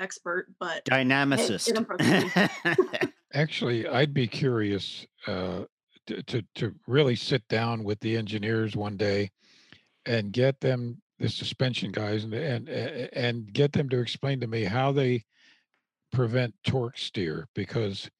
expert, 0.00 0.48
but 0.58 0.84
Dynamicist. 0.86 1.68
impresses 1.76 2.32
Actually, 3.34 3.86
I'd 3.86 4.14
be 4.14 4.26
curious 4.26 5.06
uh, 5.26 5.64
to, 6.06 6.22
to 6.22 6.42
to 6.54 6.74
really 6.86 7.16
sit 7.16 7.46
down 7.48 7.84
with 7.84 8.00
the 8.00 8.16
engineers 8.16 8.74
one 8.74 8.96
day 8.96 9.30
and 10.06 10.32
get 10.32 10.60
them 10.60 11.02
the 11.18 11.28
suspension 11.28 11.92
guys 11.92 12.24
and 12.24 12.32
and 12.32 12.68
and 12.68 13.52
get 13.52 13.72
them 13.72 13.88
to 13.90 14.00
explain 14.00 14.40
to 14.40 14.46
me 14.46 14.64
how 14.64 14.92
they 14.92 15.24
prevent 16.12 16.54
torque 16.64 16.96
steer 16.96 17.46
because 17.54 18.10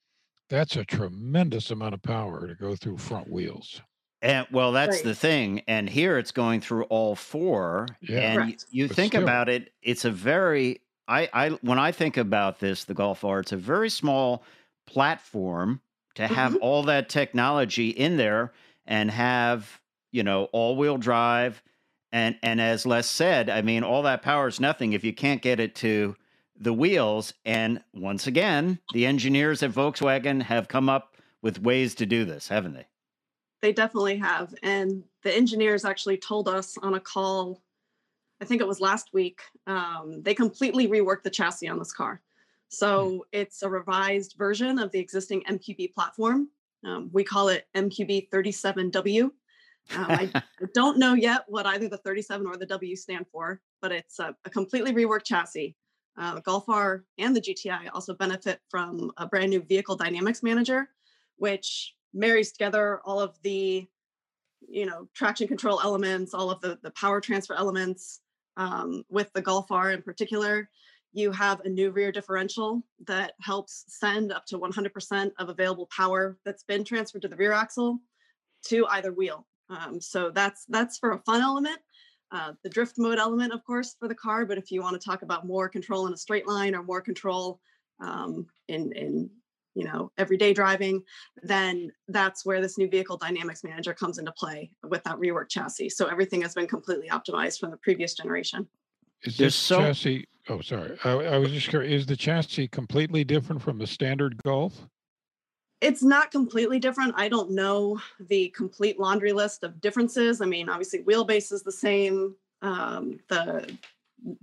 that's 0.50 0.76
a 0.76 0.84
tremendous 0.84 1.70
amount 1.70 1.94
of 1.94 2.02
power 2.02 2.46
to 2.46 2.54
go 2.54 2.74
through 2.76 2.98
front 2.98 3.30
wheels. 3.30 3.80
And 4.20 4.46
well, 4.50 4.72
that's 4.72 4.96
Right. 4.96 5.04
the 5.04 5.14
thing. 5.14 5.62
And 5.68 5.88
here 5.88 6.18
it's 6.18 6.32
going 6.32 6.60
through 6.60 6.84
all 6.84 7.14
four. 7.14 7.86
Yeah. 8.00 8.18
And 8.42 8.50
you, 8.50 8.56
you 8.70 8.88
think 8.88 9.12
still. 9.12 9.22
about 9.22 9.48
it, 9.48 9.72
it's 9.82 10.04
a 10.04 10.10
very 10.10 10.80
I, 11.06 11.28
I 11.32 11.48
when 11.62 11.78
I 11.78 11.92
think 11.92 12.16
about 12.18 12.60
this, 12.60 12.84
the 12.84 12.94
Golf 12.94 13.24
R, 13.24 13.40
it's 13.40 13.52
a 13.52 13.56
very 13.56 13.88
small 13.88 14.42
platform 14.88 15.80
to 16.14 16.26
have 16.26 16.54
Mhm. 16.54 16.58
all 16.62 16.82
that 16.84 17.08
technology 17.08 17.90
in 17.90 18.16
there 18.16 18.52
and 18.86 19.10
have, 19.10 19.80
you 20.10 20.22
know, 20.22 20.44
all-wheel 20.52 20.96
drive. 20.96 21.62
And 22.10 22.38
and 22.42 22.60
as 22.60 22.86
Les 22.86 23.06
said, 23.06 23.50
I 23.50 23.60
mean, 23.60 23.84
all 23.84 24.02
that 24.02 24.22
power 24.22 24.48
is 24.48 24.58
nothing 24.58 24.94
if 24.94 25.04
you 25.04 25.12
can't 25.12 25.42
get 25.42 25.60
it 25.60 25.74
to 25.76 26.16
the 26.56 26.72
wheels. 26.72 27.34
And 27.44 27.84
once 27.92 28.26
again, 28.26 28.78
the 28.92 29.04
engineers 29.06 29.62
at 29.62 29.70
Volkswagen 29.70 30.42
have 30.42 30.68
come 30.68 30.88
up 30.88 31.16
with 31.42 31.60
ways 31.62 31.94
to 31.96 32.06
do 32.06 32.24
this, 32.24 32.48
haven't 32.48 32.72
they? 32.72 32.86
They 33.60 33.72
definitely 33.72 34.16
have. 34.16 34.54
And 34.62 35.04
the 35.22 35.36
engineers 35.36 35.84
actually 35.84 36.16
told 36.16 36.48
us 36.48 36.78
on 36.78 36.94
a 36.94 37.00
call, 37.00 37.62
I 38.40 38.44
think 38.44 38.60
it 38.62 38.66
was 38.66 38.80
last 38.80 39.12
week, 39.12 39.42
um, 39.66 40.22
they 40.22 40.34
completely 40.34 40.88
reworked 40.88 41.24
the 41.24 41.30
chassis 41.30 41.68
on 41.68 41.78
this 41.78 41.92
car. 41.92 42.22
So 42.68 43.26
it's 43.32 43.62
a 43.62 43.68
revised 43.68 44.34
version 44.36 44.78
of 44.78 44.92
the 44.92 44.98
existing 44.98 45.42
MQB 45.48 45.94
platform. 45.94 46.48
Um, 46.84 47.10
we 47.12 47.24
call 47.24 47.48
it 47.48 47.66
MQB 47.74 48.28
37W. 48.30 49.24
Um, 49.24 49.30
I, 49.96 50.30
I 50.34 50.42
don't 50.74 50.98
know 50.98 51.14
yet 51.14 51.44
what 51.48 51.66
either 51.66 51.88
the 51.88 51.96
37 51.98 52.46
or 52.46 52.56
the 52.56 52.66
W 52.66 52.94
stand 52.94 53.26
for, 53.32 53.60
but 53.80 53.92
it's 53.92 54.18
a, 54.18 54.36
a 54.44 54.50
completely 54.50 54.92
reworked 54.92 55.24
chassis. 55.24 55.74
Uh, 56.16 56.34
the 56.34 56.40
Golf 56.40 56.68
R 56.68 57.04
and 57.18 57.34
the 57.34 57.40
GTI 57.40 57.90
also 57.94 58.12
benefit 58.12 58.60
from 58.68 59.12
a 59.18 59.26
brand 59.26 59.50
new 59.50 59.62
vehicle 59.62 59.96
dynamics 59.96 60.42
manager, 60.42 60.88
which 61.36 61.94
marries 62.12 62.50
together 62.50 63.00
all 63.04 63.20
of 63.20 63.36
the, 63.42 63.86
you 64.68 64.84
know, 64.84 65.08
traction 65.14 65.46
control 65.46 65.80
elements, 65.80 66.34
all 66.34 66.50
of 66.50 66.60
the 66.60 66.76
the 66.82 66.90
power 66.90 67.20
transfer 67.20 67.54
elements. 67.54 68.20
Um, 68.56 69.04
with 69.08 69.32
the 69.34 69.40
Golf 69.40 69.70
R 69.70 69.92
in 69.92 70.02
particular, 70.02 70.68
you 71.18 71.32
have 71.32 71.60
a 71.60 71.68
new 71.68 71.90
rear 71.90 72.12
differential 72.12 72.82
that 73.06 73.32
helps 73.40 73.84
send 73.88 74.32
up 74.32 74.46
to 74.46 74.58
100% 74.58 75.30
of 75.38 75.48
available 75.48 75.88
power 75.94 76.38
that's 76.44 76.62
been 76.62 76.84
transferred 76.84 77.22
to 77.22 77.28
the 77.28 77.36
rear 77.36 77.52
axle 77.52 77.98
to 78.66 78.86
either 78.86 79.12
wheel. 79.12 79.46
Um, 79.70 80.00
so 80.00 80.30
that's 80.30 80.64
that's 80.68 80.98
for 80.98 81.12
a 81.12 81.18
fun 81.20 81.42
element. 81.42 81.78
Uh, 82.30 82.52
the 82.62 82.68
drift 82.68 82.94
mode 82.98 83.18
element, 83.18 83.52
of 83.52 83.64
course, 83.64 83.96
for 83.98 84.08
the 84.08 84.14
car. 84.14 84.44
But 84.44 84.58
if 84.58 84.70
you 84.70 84.82
want 84.82 85.00
to 85.00 85.04
talk 85.04 85.22
about 85.22 85.46
more 85.46 85.68
control 85.68 86.06
in 86.06 86.12
a 86.12 86.16
straight 86.16 86.46
line 86.46 86.74
or 86.74 86.82
more 86.82 87.00
control 87.00 87.60
um, 88.00 88.46
in 88.68 88.92
in 88.92 89.30
you 89.74 89.84
know 89.84 90.10
everyday 90.18 90.52
driving, 90.52 91.02
then 91.42 91.90
that's 92.08 92.44
where 92.44 92.60
this 92.60 92.78
new 92.78 92.88
vehicle 92.88 93.16
dynamics 93.16 93.64
manager 93.64 93.94
comes 93.94 94.18
into 94.18 94.32
play 94.32 94.70
with 94.84 95.02
that 95.04 95.16
rework 95.16 95.48
chassis. 95.48 95.90
So 95.90 96.06
everything 96.06 96.42
has 96.42 96.54
been 96.54 96.66
completely 96.66 97.08
optimized 97.08 97.60
from 97.60 97.70
the 97.70 97.76
previous 97.78 98.14
generation. 98.14 98.66
Is 99.24 99.36
There's 99.36 99.54
this 99.54 99.54
so- 99.54 99.78
chassis? 99.78 100.26
Oh, 100.50 100.60
sorry. 100.62 100.96
I, 101.04 101.10
I 101.10 101.38
was 101.38 101.50
just 101.52 101.68
curious. 101.68 102.02
Is 102.02 102.06
the 102.06 102.16
chassis 102.16 102.68
completely 102.68 103.22
different 103.22 103.60
from 103.60 103.78
the 103.78 103.86
standard 103.86 104.42
Golf? 104.42 104.88
It's 105.80 106.02
not 106.02 106.30
completely 106.30 106.78
different. 106.78 107.14
I 107.16 107.28
don't 107.28 107.50
know 107.50 108.00
the 108.18 108.48
complete 108.48 108.98
laundry 108.98 109.32
list 109.32 109.62
of 109.62 109.80
differences. 109.80 110.40
I 110.40 110.46
mean, 110.46 110.68
obviously, 110.68 111.00
wheelbase 111.04 111.52
is 111.52 111.62
the 111.62 111.72
same. 111.72 112.34
Um, 112.62 113.20
the 113.28 113.70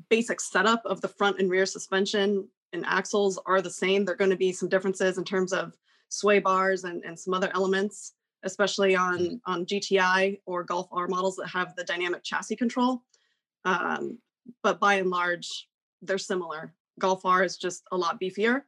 basic 0.09 0.39
setup 0.39 0.85
of 0.85 1.01
the 1.01 1.07
front 1.07 1.39
and 1.39 1.49
rear 1.49 1.65
suspension 1.65 2.47
and 2.71 2.85
axles 2.85 3.39
are 3.45 3.61
the 3.61 3.69
same. 3.69 4.05
There 4.05 4.13
are 4.13 4.17
going 4.17 4.29
to 4.29 4.37
be 4.37 4.51
some 4.51 4.69
differences 4.69 5.17
in 5.17 5.25
terms 5.25 5.51
of 5.51 5.75
sway 6.09 6.39
bars 6.39 6.83
and, 6.83 7.03
and 7.03 7.19
some 7.19 7.33
other 7.33 7.51
elements, 7.53 8.13
especially 8.43 8.95
on, 8.95 9.41
on 9.45 9.65
GTI 9.65 10.39
or 10.45 10.63
Golf 10.63 10.87
R 10.91 11.07
models 11.07 11.35
that 11.37 11.47
have 11.47 11.75
the 11.75 11.83
dynamic 11.83 12.23
chassis 12.23 12.55
control. 12.55 13.03
Um, 13.65 14.19
but 14.63 14.79
by 14.79 14.95
and 14.95 15.09
large, 15.09 15.67
they're 16.01 16.17
similar. 16.17 16.73
Golf 16.99 17.25
R 17.25 17.43
is 17.43 17.57
just 17.57 17.83
a 17.91 17.97
lot 17.97 18.19
beefier 18.21 18.61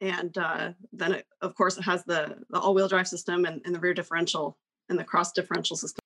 and 0.00 0.36
uh, 0.36 0.72
then 0.92 1.12
it, 1.12 1.26
of 1.40 1.54
course 1.54 1.78
it 1.78 1.82
has 1.82 2.04
the, 2.04 2.36
the 2.50 2.58
all-wheel 2.58 2.88
drive 2.88 3.08
system 3.08 3.44
and, 3.44 3.62
and 3.64 3.74
the 3.74 3.80
rear 3.80 3.94
differential 3.94 4.58
and 4.88 4.98
the 4.98 5.04
cross 5.04 5.32
differential 5.32 5.76
system 5.76 6.00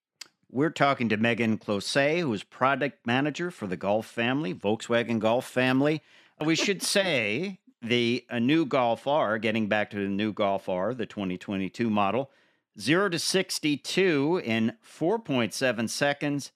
We're 0.51 0.71
talking 0.71 1.09
to 1.09 1.17
Megan 1.17 1.59
Close, 1.59 1.93
who 1.95 2.33
is 2.33 2.45
product 2.45 3.07
manager 3.07 3.51
for 3.51 3.67
the 3.67 3.77
Golf 3.77 4.07
family, 4.07 4.55
Volkswagen 4.55 5.19
Golf 5.19 5.47
family. 5.47 6.03
We 6.45 6.55
should 6.55 6.83
say 6.97 7.59
the 7.83 8.25
a 8.31 8.39
new 8.39 8.65
Golf 8.65 9.07
R, 9.07 9.39
getting 9.39 9.69
back 9.69 9.91
to 9.91 9.97
the 9.97 10.09
new 10.09 10.33
Golf 10.33 10.69
R, 10.69 10.95
the 10.95 11.07
2022 11.07 11.91
model, 11.91 12.31
0 12.79 13.09
to 13.11 13.19
62 13.19 14.43
in 14.45 14.75
4.7 14.87 15.89
seconds, 15.91 16.53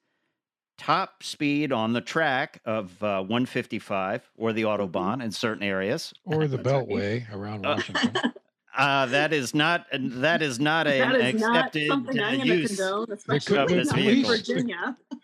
top 0.76 1.22
speed 1.22 1.72
on 1.72 1.92
the 1.92 2.00
track 2.00 2.60
of 2.64 3.02
uh, 3.02 3.20
155 3.22 4.30
or 4.36 4.52
the 4.52 4.62
Autobahn 4.62 5.22
in 5.22 5.30
certain 5.32 5.62
areas. 5.62 6.12
Or 6.24 6.46
the 6.46 6.58
Beltway 6.70 7.32
around 7.32 7.64
Uh, 7.66 7.74
Washington? 7.76 8.12
Uh, 8.76 9.06
that 9.06 9.32
is 9.32 9.54
not 9.54 9.86
that 9.92 10.42
is 10.42 10.58
not 10.58 10.88
an 10.88 11.14
is 11.14 11.40
not 11.40 11.54
accepted 11.68 11.86
something 11.86 12.18
i'm 12.20 12.40
use. 12.40 12.76
condone 12.76 13.06
especially 13.12 13.56
of 13.58 13.68
this 13.68 13.88
not 13.90 13.98
in 14.00 14.04
vehicle. 14.04 14.36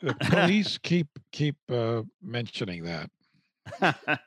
the 0.02 0.14
police 0.20 0.78
keep 0.78 1.08
keep 1.32 1.56
uh, 1.68 2.02
mentioning 2.22 2.84
that. 2.84 3.10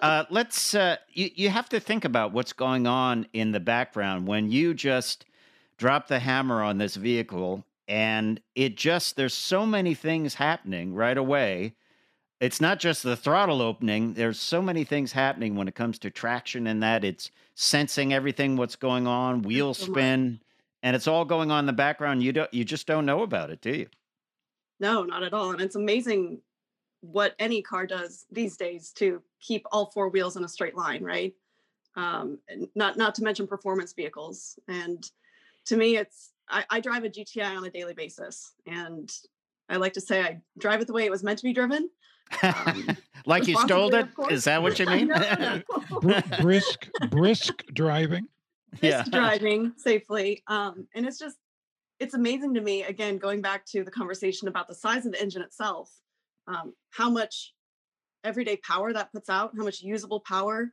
uh, 0.00 0.24
let's. 0.30 0.74
Uh, 0.74 0.96
you 1.10 1.28
you 1.34 1.50
have 1.50 1.68
to 1.68 1.78
think 1.78 2.06
about 2.06 2.32
what's 2.32 2.54
going 2.54 2.86
on 2.86 3.26
in 3.34 3.52
the 3.52 3.60
background 3.60 4.26
when 4.26 4.50
you 4.50 4.72
just 4.72 5.26
drop 5.76 6.08
the 6.08 6.18
hammer 6.18 6.62
on 6.62 6.78
this 6.78 6.96
vehicle, 6.96 7.64
and 7.88 8.40
it 8.54 8.76
just 8.76 9.16
there's 9.16 9.34
so 9.34 9.66
many 9.66 9.94
things 9.94 10.34
happening 10.34 10.94
right 10.94 11.18
away. 11.18 11.74
It's 12.40 12.60
not 12.60 12.80
just 12.80 13.02
the 13.02 13.16
throttle 13.16 13.62
opening. 13.62 14.14
There's 14.14 14.38
so 14.38 14.60
many 14.60 14.84
things 14.84 15.12
happening 15.12 15.54
when 15.54 15.68
it 15.68 15.74
comes 15.74 15.98
to 16.00 16.10
traction 16.10 16.66
and 16.66 16.82
that 16.82 17.04
it's 17.04 17.30
sensing 17.54 18.12
everything 18.12 18.56
what's 18.56 18.76
going 18.76 19.06
on, 19.06 19.42
wheel 19.42 19.72
spin, 19.72 20.40
and 20.82 20.96
it's 20.96 21.06
all 21.06 21.24
going 21.24 21.50
on 21.50 21.60
in 21.60 21.66
the 21.66 21.72
background. 21.72 22.22
You 22.22 22.32
don't 22.32 22.52
you 22.52 22.64
just 22.64 22.86
don't 22.86 23.06
know 23.06 23.22
about 23.22 23.50
it, 23.50 23.60
do 23.60 23.70
you? 23.70 23.86
no 24.80 25.02
not 25.02 25.22
at 25.22 25.32
all 25.32 25.50
and 25.50 25.60
it's 25.60 25.76
amazing 25.76 26.40
what 27.00 27.34
any 27.38 27.62
car 27.62 27.86
does 27.86 28.26
these 28.30 28.56
days 28.56 28.92
to 28.92 29.22
keep 29.40 29.64
all 29.72 29.90
four 29.92 30.08
wheels 30.08 30.36
in 30.36 30.44
a 30.44 30.48
straight 30.48 30.76
line 30.76 31.02
right 31.02 31.34
um, 31.96 32.38
not 32.74 32.96
not 32.96 33.14
to 33.14 33.22
mention 33.22 33.46
performance 33.46 33.92
vehicles 33.92 34.58
and 34.68 35.10
to 35.64 35.76
me 35.76 35.96
it's 35.96 36.32
I, 36.48 36.64
I 36.70 36.80
drive 36.80 37.04
a 37.04 37.08
gti 37.08 37.44
on 37.44 37.64
a 37.64 37.70
daily 37.70 37.94
basis 37.94 38.52
and 38.66 39.10
i 39.68 39.76
like 39.76 39.94
to 39.94 40.00
say 40.00 40.20
i 40.22 40.40
drive 40.58 40.80
it 40.80 40.86
the 40.86 40.92
way 40.92 41.04
it 41.04 41.10
was 41.10 41.22
meant 41.22 41.38
to 41.38 41.44
be 41.44 41.52
driven 41.52 41.88
Um, 42.42 42.88
like 43.26 43.46
you 43.46 43.56
stole 43.58 43.90
responsibly, 43.90 43.98
it? 43.98 44.02
of 44.02 44.14
course. 44.14 44.32
Is 44.32 44.44
that 44.44 44.62
what 44.62 44.78
you 44.78 44.86
mean? 44.94 45.08
No, 45.08 45.16
no. 45.16 45.62
Br- 46.00 46.42
brisk 46.42 46.88
brisk 47.10 47.64
driving. 47.72 48.26
Yeah. 48.82 49.04
driving 49.10 49.72
safely. 49.76 50.42
Um, 50.48 50.88
and 50.94 51.06
it's 51.06 51.18
just, 51.18 51.36
it's 52.00 52.14
amazing 52.14 52.54
to 52.54 52.60
me, 52.60 52.82
again, 52.82 53.18
going 53.18 53.40
back 53.40 53.64
to 53.66 53.84
the 53.84 53.90
conversation 53.90 54.48
about 54.48 54.66
the 54.68 54.74
size 54.74 55.06
of 55.06 55.12
the 55.12 55.22
engine 55.22 55.42
itself, 55.42 55.92
um, 56.48 56.74
how 56.90 57.08
much 57.08 57.54
everyday 58.24 58.56
power 58.56 58.92
that 58.92 59.12
puts 59.12 59.28
out, 59.30 59.52
how 59.56 59.62
much 59.64 59.80
usable 59.82 60.20
power 60.20 60.72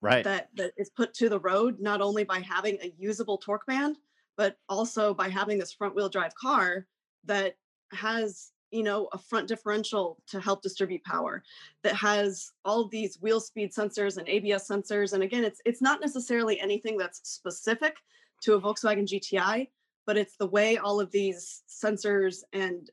Right. 0.00 0.24
that, 0.24 0.48
that 0.54 0.72
is 0.78 0.88
put 0.90 1.14
to 1.14 1.28
the 1.28 1.38
road, 1.40 1.78
not 1.78 2.00
only 2.00 2.24
by 2.24 2.40
having 2.40 2.78
a 2.80 2.92
usable 2.98 3.38
torque 3.38 3.66
band, 3.66 3.96
but 4.36 4.56
also 4.68 5.14
by 5.14 5.28
having 5.28 5.58
this 5.58 5.72
front 5.72 5.94
wheel 5.94 6.08
drive 6.08 6.34
car 6.34 6.86
that 7.24 7.56
has 7.92 8.50
you 8.70 8.82
know 8.82 9.08
a 9.12 9.18
front 9.18 9.46
differential 9.46 10.18
to 10.26 10.40
help 10.40 10.62
distribute 10.62 11.04
power 11.04 11.42
that 11.82 11.94
has 11.94 12.52
all 12.64 12.88
these 12.88 13.18
wheel 13.20 13.40
speed 13.40 13.70
sensors 13.72 14.16
and 14.16 14.28
abs 14.28 14.68
sensors 14.68 15.12
and 15.12 15.22
again 15.22 15.44
it's 15.44 15.60
it's 15.64 15.82
not 15.82 16.00
necessarily 16.00 16.58
anything 16.60 16.96
that's 16.96 17.20
specific 17.28 17.96
to 18.40 18.54
a 18.54 18.60
volkswagen 18.60 19.04
gti 19.04 19.68
but 20.06 20.16
it's 20.16 20.36
the 20.36 20.46
way 20.46 20.78
all 20.78 21.00
of 21.00 21.10
these 21.10 21.62
sensors 21.68 22.38
and 22.52 22.90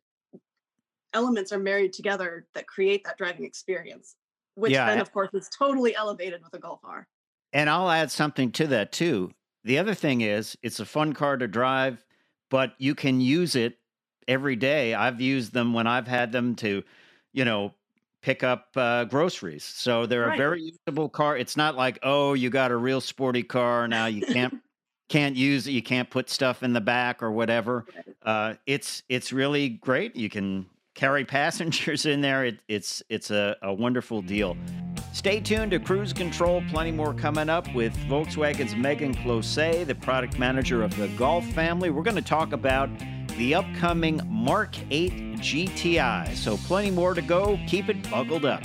elements 1.13 1.51
are 1.51 1.59
married 1.59 1.93
together 1.93 2.45
that 2.53 2.67
create 2.67 3.03
that 3.05 3.17
driving 3.17 3.45
experience 3.45 4.15
which 4.59 4.73
Yeah, 4.73 4.87
then 4.87 4.99
of 4.99 5.11
course 5.11 5.33
is 5.33 5.49
totally 5.49 5.95
elevated 5.95 6.43
with 6.43 6.53
a 6.53 6.59
golf 6.59 6.81
r 6.83 7.07
And 7.53 7.69
I'll 7.69 7.89
add 7.89 8.11
something 8.11 8.51
to 8.53 8.67
that 8.67 8.91
too. 8.91 9.31
The 9.63 9.77
other 9.77 9.93
thing 9.93 10.21
is, 10.21 10.57
it's 10.63 10.79
a 10.79 10.85
fun 10.85 11.13
car 11.13 11.37
to 11.37 11.47
drive, 11.47 12.03
but 12.49 12.73
you 12.77 12.95
can 12.95 13.21
use 13.21 13.55
it 13.55 13.77
every 14.27 14.55
day. 14.55 14.93
I've 14.93 15.19
used 15.19 15.53
them 15.53 15.73
when 15.73 15.87
I've 15.87 16.07
had 16.07 16.31
them 16.31 16.55
to, 16.57 16.83
you 17.33 17.45
know, 17.45 17.73
pick 18.21 18.43
up 18.43 18.69
uh, 18.75 19.05
groceries. 19.05 19.63
So 19.63 20.05
they're 20.05 20.31
a 20.31 20.37
very 20.37 20.61
usable 20.61 21.09
car. 21.09 21.37
It's 21.37 21.55
not 21.55 21.75
like, 21.75 21.99
oh, 22.03 22.33
you 22.33 22.49
got 22.49 22.71
a 22.71 22.77
real 22.77 23.01
sporty 23.01 23.43
car 23.43 23.87
now 23.87 24.05
you 24.07 24.25
can't 24.25 24.61
can't 25.09 25.35
use 25.35 25.67
it. 25.67 25.71
You 25.71 25.81
can't 25.81 26.09
put 26.09 26.29
stuff 26.29 26.63
in 26.63 26.73
the 26.73 26.81
back 26.81 27.23
or 27.23 27.31
whatever. 27.31 27.85
Uh, 28.23 28.55
it's 28.65 29.03
it's 29.09 29.33
really 29.33 29.69
great. 29.69 30.15
You 30.15 30.29
can 30.29 30.67
carry 30.95 31.25
passengers 31.25 32.05
in 32.05 32.21
there. 32.21 32.45
It, 32.45 32.59
it's 32.67 33.03
it's 33.09 33.31
a, 33.31 33.57
a 33.61 33.73
wonderful 33.73 34.21
deal. 34.21 34.55
Stay 35.11 35.39
tuned 35.39 35.71
to 35.71 35.79
Cruise 35.79 36.13
Control. 36.13 36.63
Plenty 36.69 36.91
more 36.91 37.13
coming 37.13 37.49
up 37.49 37.73
with 37.73 37.95
Volkswagen's 38.07 38.75
Megan 38.75 39.13
Close, 39.15 39.55
the 39.55 39.97
product 39.99 40.37
manager 40.37 40.83
of 40.83 40.95
the 40.97 41.07
Golf 41.09 41.45
family. 41.47 41.89
We're 41.89 42.03
going 42.03 42.15
to 42.15 42.21
talk 42.21 42.53
about 42.53 42.89
the 43.37 43.55
upcoming 43.55 44.21
Mark 44.27 44.75
8 44.91 45.11
GTI. 45.37 46.35
So, 46.35 46.57
plenty 46.57 46.91
more 46.91 47.13
to 47.13 47.21
go. 47.21 47.59
Keep 47.67 47.89
it 47.89 48.09
buckled 48.09 48.45
up. 48.45 48.63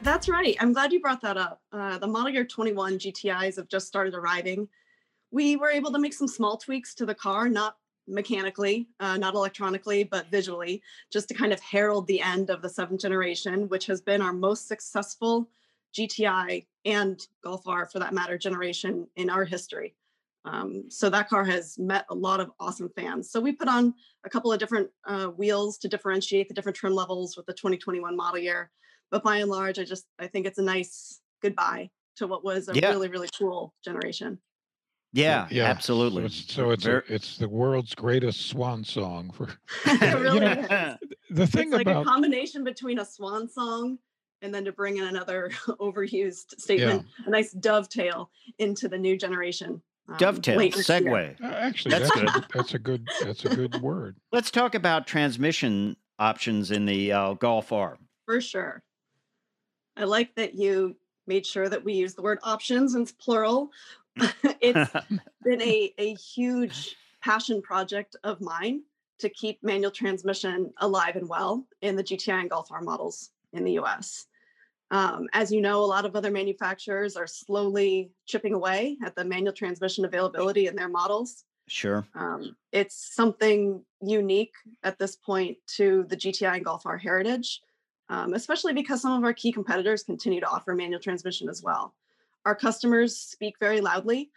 That's 0.02 0.30
right. 0.30 0.56
I'm 0.62 0.72
glad 0.72 0.94
you 0.94 1.02
brought 1.02 1.22
that 1.24 1.36
up. 1.36 1.62
Uh, 1.74 1.98
the 1.98 2.08
model 2.08 2.30
year 2.30 2.46
21 2.46 3.00
GTIs 3.00 3.58
have 3.58 3.68
just 3.68 3.86
started 3.86 4.14
arriving. 4.14 4.70
We 5.32 5.58
were 5.58 5.72
able 5.72 5.92
to 5.92 6.00
make 6.00 6.14
some 6.14 6.30
small 6.30 6.56
tweaks 6.56 6.96
to 6.96 7.06
the 7.06 7.16
car, 7.16 7.50
not 7.50 7.76
mechanically, 8.08 8.88
uh, 9.02 9.18
not 9.18 9.34
electronically, 9.34 10.06
but 10.06 10.32
visually, 10.32 10.82
just 11.12 11.28
to 11.28 11.34
kind 11.34 11.52
of 11.52 11.60
herald 11.60 12.08
the 12.08 12.22
end 12.22 12.50
of 12.50 12.62
the 12.62 12.70
seventh 12.70 13.02
generation, 13.02 13.68
which 13.68 13.88
has 13.88 14.00
been 14.00 14.22
our 14.22 14.32
most 14.32 14.70
successful 14.70 15.50
GTI 15.94 16.66
and 16.86 17.20
Golf 17.44 17.68
R, 17.68 17.86
for 17.88 18.00
that 18.00 18.14
matter, 18.14 18.38
generation 18.38 19.08
in 19.16 19.30
our 19.30 19.46
history. 19.46 19.96
Um, 20.46 20.90
so 20.90 21.10
that 21.10 21.30
car 21.30 21.46
has 21.46 21.80
met 21.80 22.06
a 22.10 22.16
lot 22.16 22.42
of 22.42 22.52
awesome 22.60 22.90
fans. 22.96 23.30
So 23.32 23.40
we 23.40 23.54
put 23.54 23.70
on 23.70 23.94
a 24.26 24.30
couple 24.30 24.52
of 24.52 24.60
different 24.60 24.90
uh, 25.06 25.28
wheels 25.28 25.78
to 25.80 25.88
differentiate 25.88 26.48
the 26.50 26.54
different 26.54 26.76
trim 26.76 26.94
levels 26.94 27.38
with 27.38 27.46
the 27.46 27.54
2021 27.54 28.16
model 28.16 28.40
year 28.40 28.72
but 29.12 29.24
by 29.24 29.38
and 29.38 29.50
large 29.50 29.80
i 29.80 29.84
just 29.84 30.06
i 30.20 30.28
think 30.28 30.46
it's 30.48 30.58
a 30.58 30.64
nice 30.64 31.22
goodbye 31.42 31.90
to 32.16 32.26
what 32.28 32.44
was 32.44 32.68
a 32.68 32.74
Yeah. 32.76 32.90
really 32.90 33.10
really 33.10 33.30
cool 33.38 33.74
generation 33.84 34.40
Yeah, 35.12 35.48
Yeah, 35.52 35.66
absolutely. 35.66 36.24
So 36.24 36.26
it's, 36.26 36.54
so 36.54 36.72
it's, 36.72 36.86
a, 36.88 37.04
it's 37.14 37.38
the 37.38 37.48
world's 37.48 37.94
greatest 37.94 38.48
swan 38.48 38.84
song 38.84 39.30
for 39.32 39.50
it 39.86 40.02
really 40.20 40.40
know, 40.40 40.52
is. 40.52 40.98
the 41.30 41.46
thing 41.48 41.68
it's 41.68 41.74
like 41.74 41.88
about 41.88 42.02
a 42.02 42.06
combination 42.06 42.64
between 42.64 43.00
a 43.00 43.06
swan 43.06 43.48
song 43.48 44.00
and 44.44 44.54
then 44.54 44.66
to 44.66 44.72
bring 44.72 44.98
in 44.98 45.06
another 45.06 45.50
overused 45.80 46.60
statement 46.60 47.06
a 47.26 47.30
nice 47.30 47.52
dovetail 47.54 48.30
into 48.60 48.88
the 48.88 48.98
new 48.98 49.18
generation 49.18 49.82
um, 50.10 50.18
Dovetail, 50.18 50.58
late 50.58 50.76
this 50.76 50.90
year. 50.90 51.00
segue. 51.02 51.42
uh, 51.42 51.48
actually 51.48 51.92
That's 51.92 52.14
that's, 52.14 52.20
good. 52.20 52.30
A, 52.30 52.48
that's 52.54 52.74
a 52.74 52.80
good 52.80 53.08
that's 53.24 53.46
a 53.46 53.56
good 53.56 53.82
word. 53.82 54.18
Let's 54.34 54.52
talk 54.52 54.76
about 54.76 55.08
transmission 55.08 55.96
options 56.20 56.72
in 56.72 56.86
the 56.86 57.14
uh, 57.14 57.34
Golf 57.34 57.72
R. 57.72 57.98
for 58.26 58.40
sure 58.40 58.84
i 59.98 60.04
like 60.04 60.34
that 60.36 60.54
you 60.56 60.96
made 61.26 61.46
sure 61.46 61.70
that 61.70 61.84
we 61.84 61.94
use 61.94 62.14
the 62.14 62.22
word 62.22 62.40
options 62.44 62.94
and 62.96 63.04
it's 63.08 63.12
plural 63.14 63.72
it's 64.62 64.92
been 65.44 65.62
a, 65.62 65.94
a 65.98 66.14
huge 66.16 66.96
passion 67.22 67.62
project 67.62 68.16
of 68.24 68.42
mine 68.42 68.82
to 69.20 69.30
keep 69.30 69.64
manual 69.64 69.92
transmission 69.92 70.72
alive 70.78 71.16
and 71.16 71.30
well 71.30 71.66
in 71.82 71.96
the 71.96 72.04
GTI 72.04 72.42
and 72.42 72.50
Golf 72.50 72.72
R 72.72 72.82
models 72.82 73.32
in 73.54 73.64
the 73.64 73.80
US. 73.80 74.28
Um, 74.94 75.28
as 75.34 75.52
you 75.52 75.60
know, 75.60 75.84
a 75.84 75.86
lot 75.88 76.06
of 76.06 76.16
other 76.16 76.30
manufacturers 76.30 77.16
are 77.16 77.26
slowly 77.26 78.12
chipping 78.28 78.54
away 78.54 78.96
at 79.04 79.16
the 79.16 79.26
manual 79.26 79.52
transmission 79.52 80.06
availability 80.06 80.68
in 80.68 80.76
their 80.76 80.88
models. 80.88 81.46
sure. 81.68 82.06
Um, 82.14 82.56
it's 82.72 83.16
something 83.16 83.84
unique 84.02 84.54
at 84.84 85.00
this 85.00 85.16
point 85.16 85.58
to 85.78 86.06
the 86.10 86.16
GTI 86.16 86.58
and 86.58 86.66
Golf 86.66 86.86
R 86.86 86.96
heritage, 86.96 87.62
um, 88.10 88.36
especially 88.36 88.74
because 88.74 89.02
some 89.02 89.14
of 89.14 89.24
our 89.24 89.34
key 89.34 89.52
competitors 89.52 90.04
continue 90.04 90.40
to 90.42 90.48
offer 90.48 90.76
manual 90.76 91.02
transmission 91.02 91.50
as 91.50 91.64
well. 91.64 91.96
Our 92.46 92.54
customers 92.54 93.18
speak 93.18 93.56
very 93.60 93.82
loudly 93.82 94.30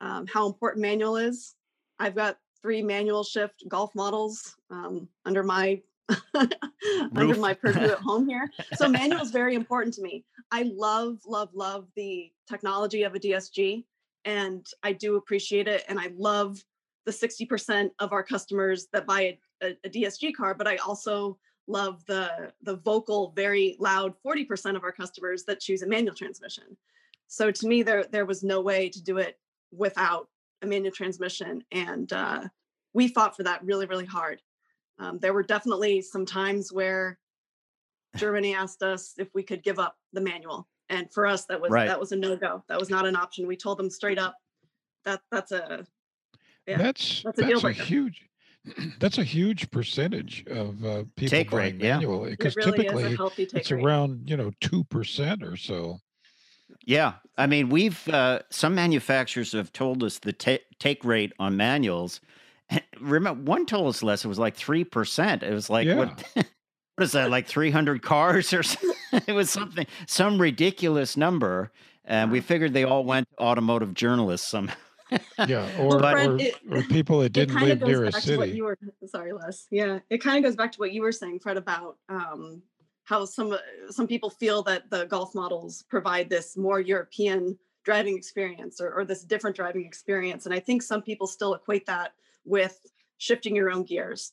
um, 0.00 0.26
how 0.26 0.48
important 0.48 0.82
manual 0.82 1.18
is. 1.18 1.54
I've 2.00 2.16
got 2.16 2.36
three 2.62 2.82
manual 2.82 3.22
shift 3.22 3.62
golf 3.68 3.94
models 3.94 4.56
um, 4.72 5.08
under 5.24 5.44
my 5.44 5.82
under 7.14 7.36
my 7.36 7.54
purview 7.54 7.88
at 7.88 7.98
home 7.98 8.28
here. 8.28 8.50
So 8.74 8.88
manual 9.00 9.20
is 9.20 9.30
very 9.30 9.54
important 9.54 9.94
to 9.94 10.02
me. 10.02 10.24
I 10.50 10.70
love, 10.74 11.18
love, 11.26 11.50
love 11.54 11.86
the 11.96 12.30
technology 12.48 13.02
of 13.02 13.14
a 13.14 13.20
DSG, 13.20 13.84
and 14.24 14.66
I 14.82 14.92
do 14.92 15.16
appreciate 15.16 15.68
it. 15.68 15.84
And 15.88 15.98
I 15.98 16.10
love 16.16 16.62
the 17.06 17.12
60% 17.12 17.90
of 17.98 18.12
our 18.12 18.22
customers 18.22 18.88
that 18.92 19.06
buy 19.06 19.20
a, 19.22 19.38
a, 19.62 19.76
a 19.84 19.88
DSG 19.88 20.34
car, 20.34 20.54
but 20.54 20.66
I 20.66 20.76
also 20.76 21.38
love 21.66 22.04
the 22.06 22.52
the 22.62 22.76
vocal, 22.76 23.32
very 23.36 23.76
loud 23.78 24.14
40% 24.26 24.76
of 24.76 24.82
our 24.82 24.92
customers 24.92 25.44
that 25.44 25.60
choose 25.60 25.82
a 25.82 25.86
manual 25.86 26.14
transmission. 26.14 26.76
So 27.28 27.50
to 27.50 27.66
me, 27.66 27.82
there 27.82 28.04
there 28.04 28.26
was 28.26 28.42
no 28.42 28.60
way 28.60 28.88
to 28.88 29.02
do 29.02 29.18
it 29.18 29.38
without 29.72 30.28
a 30.62 30.66
manual 30.66 30.92
transmission, 30.92 31.62
and 31.70 32.12
uh, 32.12 32.48
we 32.92 33.08
fought 33.08 33.36
for 33.36 33.44
that 33.44 33.64
really, 33.64 33.86
really 33.86 34.04
hard. 34.04 34.42
Um, 35.00 35.18
there 35.18 35.32
were 35.32 35.42
definitely 35.42 36.02
some 36.02 36.26
times 36.26 36.72
where 36.72 37.18
Germany 38.16 38.54
asked 38.54 38.82
us 38.82 39.14
if 39.18 39.28
we 39.34 39.42
could 39.42 39.62
give 39.62 39.78
up 39.78 39.96
the 40.12 40.20
manual, 40.20 40.68
and 40.88 41.10
for 41.12 41.26
us, 41.26 41.46
that 41.46 41.60
was 41.60 41.70
Right. 41.70 41.88
that 41.88 41.98
was 41.98 42.12
a 42.12 42.16
no 42.16 42.36
go. 42.36 42.62
That 42.68 42.78
was 42.78 42.90
not 42.90 43.06
an 43.06 43.16
option. 43.16 43.46
We 43.46 43.56
told 43.56 43.78
them 43.78 43.90
straight 43.90 44.18
up 44.18 44.34
that 45.04 45.20
that's 45.30 45.52
a 45.52 45.86
Yeah, 46.66 46.78
That's 46.78 47.22
that's 47.22 47.38
a 47.40 47.44
that's 47.46 47.64
a, 47.64 47.72
huge 47.72 48.28
that's 49.00 49.16
a 49.18 49.24
huge 49.24 49.70
percentage 49.70 50.44
of 50.48 50.84
uh, 50.84 51.04
people 51.16 51.30
Take 51.30 51.50
buying 51.50 51.74
rate, 51.78 51.84
yeah. 51.84 51.94
manual 51.94 52.24
because 52.26 52.54
it 52.56 52.66
really 52.66 52.78
typically 52.78 53.14
a 53.14 53.16
take 53.30 53.54
it's 53.54 53.70
rate. 53.70 53.82
around 53.82 54.28
you 54.28 54.36
know 54.36 54.50
two 54.60 54.84
percent 54.84 55.42
or 55.42 55.56
so. 55.56 55.98
Yeah, 56.86 57.14
I 57.36 57.46
mean, 57.46 57.68
we've 57.68 58.06
uh, 58.08 58.40
some 58.50 58.74
manufacturers 58.74 59.52
have 59.52 59.72
told 59.72 60.02
us 60.04 60.18
the 60.18 60.32
ta- 60.32 60.64
take 60.78 61.04
rate 61.04 61.32
on 61.38 61.56
manuals. 61.56 62.20
And 62.70 62.82
remember, 63.00 63.42
one 63.42 63.66
told 63.66 63.88
us 63.88 64.02
less. 64.02 64.24
It 64.24 64.28
was 64.28 64.38
like 64.38 64.54
three 64.56 64.84
percent. 64.84 65.42
It 65.42 65.52
was 65.52 65.68
like 65.68 65.88
what? 65.88 66.24
what 66.34 66.46
is 67.00 67.12
that? 67.12 67.30
Like 67.30 67.46
three 67.46 67.70
hundred 67.70 68.02
cars 68.02 68.52
or 68.52 68.62
something? 68.62 68.94
it 69.26 69.32
was 69.32 69.50
something, 69.50 69.86
some 70.06 70.40
ridiculous 70.40 71.16
number, 71.16 71.72
and 72.04 72.30
we 72.30 72.40
figured 72.40 72.72
they 72.72 72.84
all 72.84 73.04
went 73.04 73.28
to 73.30 73.42
automotive 73.44 73.94
journalists 73.94 74.46
somehow. 74.48 74.74
Yeah, 75.48 75.68
or, 75.80 75.98
But- 75.98 76.26
or, 76.26 76.38
it- 76.38 76.56
or 76.70 76.82
people 76.84 77.18
that 77.20 77.30
didn't 77.32 77.56
kind 77.56 77.68
live 77.68 77.82
near 77.82 78.02
a 78.04 78.10
goes 78.12 78.14
what 78.14 78.22
city. 78.22 78.52
you 78.52 78.62
were 78.64 78.78
sorry 79.06 79.32
les 79.32 79.66
yeah 79.72 79.98
it 80.08 80.18
kind 80.18 80.38
of 80.38 80.48
goes 80.48 80.54
back 80.54 80.70
to 80.70 80.78
what 80.78 80.92
you 80.92 81.02
were 81.02 81.10
saying 81.10 81.40
fred 81.40 81.56
about 81.56 81.96
um, 82.08 82.62
how 83.02 83.24
some 83.24 83.50
uh, 83.50 83.58
some 83.90 84.06
people 84.06 84.30
feel 84.30 84.62
that 84.62 84.88
the 84.88 85.06
golf 85.06 85.34
models 85.34 85.82
provide 85.88 86.30
this 86.30 86.56
more 86.56 86.78
european 86.78 87.58
driving 87.84 88.16
experience 88.16 88.80
or, 88.80 88.92
or 88.92 89.04
this 89.04 89.24
different 89.24 89.56
driving 89.56 89.84
experience 89.84 90.46
and 90.46 90.54
i 90.54 90.60
think 90.60 90.80
some 90.80 91.02
people 91.02 91.26
still 91.26 91.54
equate 91.54 91.86
that 91.86 92.12
with 92.50 92.78
shifting 93.18 93.56
your 93.56 93.70
own 93.70 93.84
gears 93.84 94.32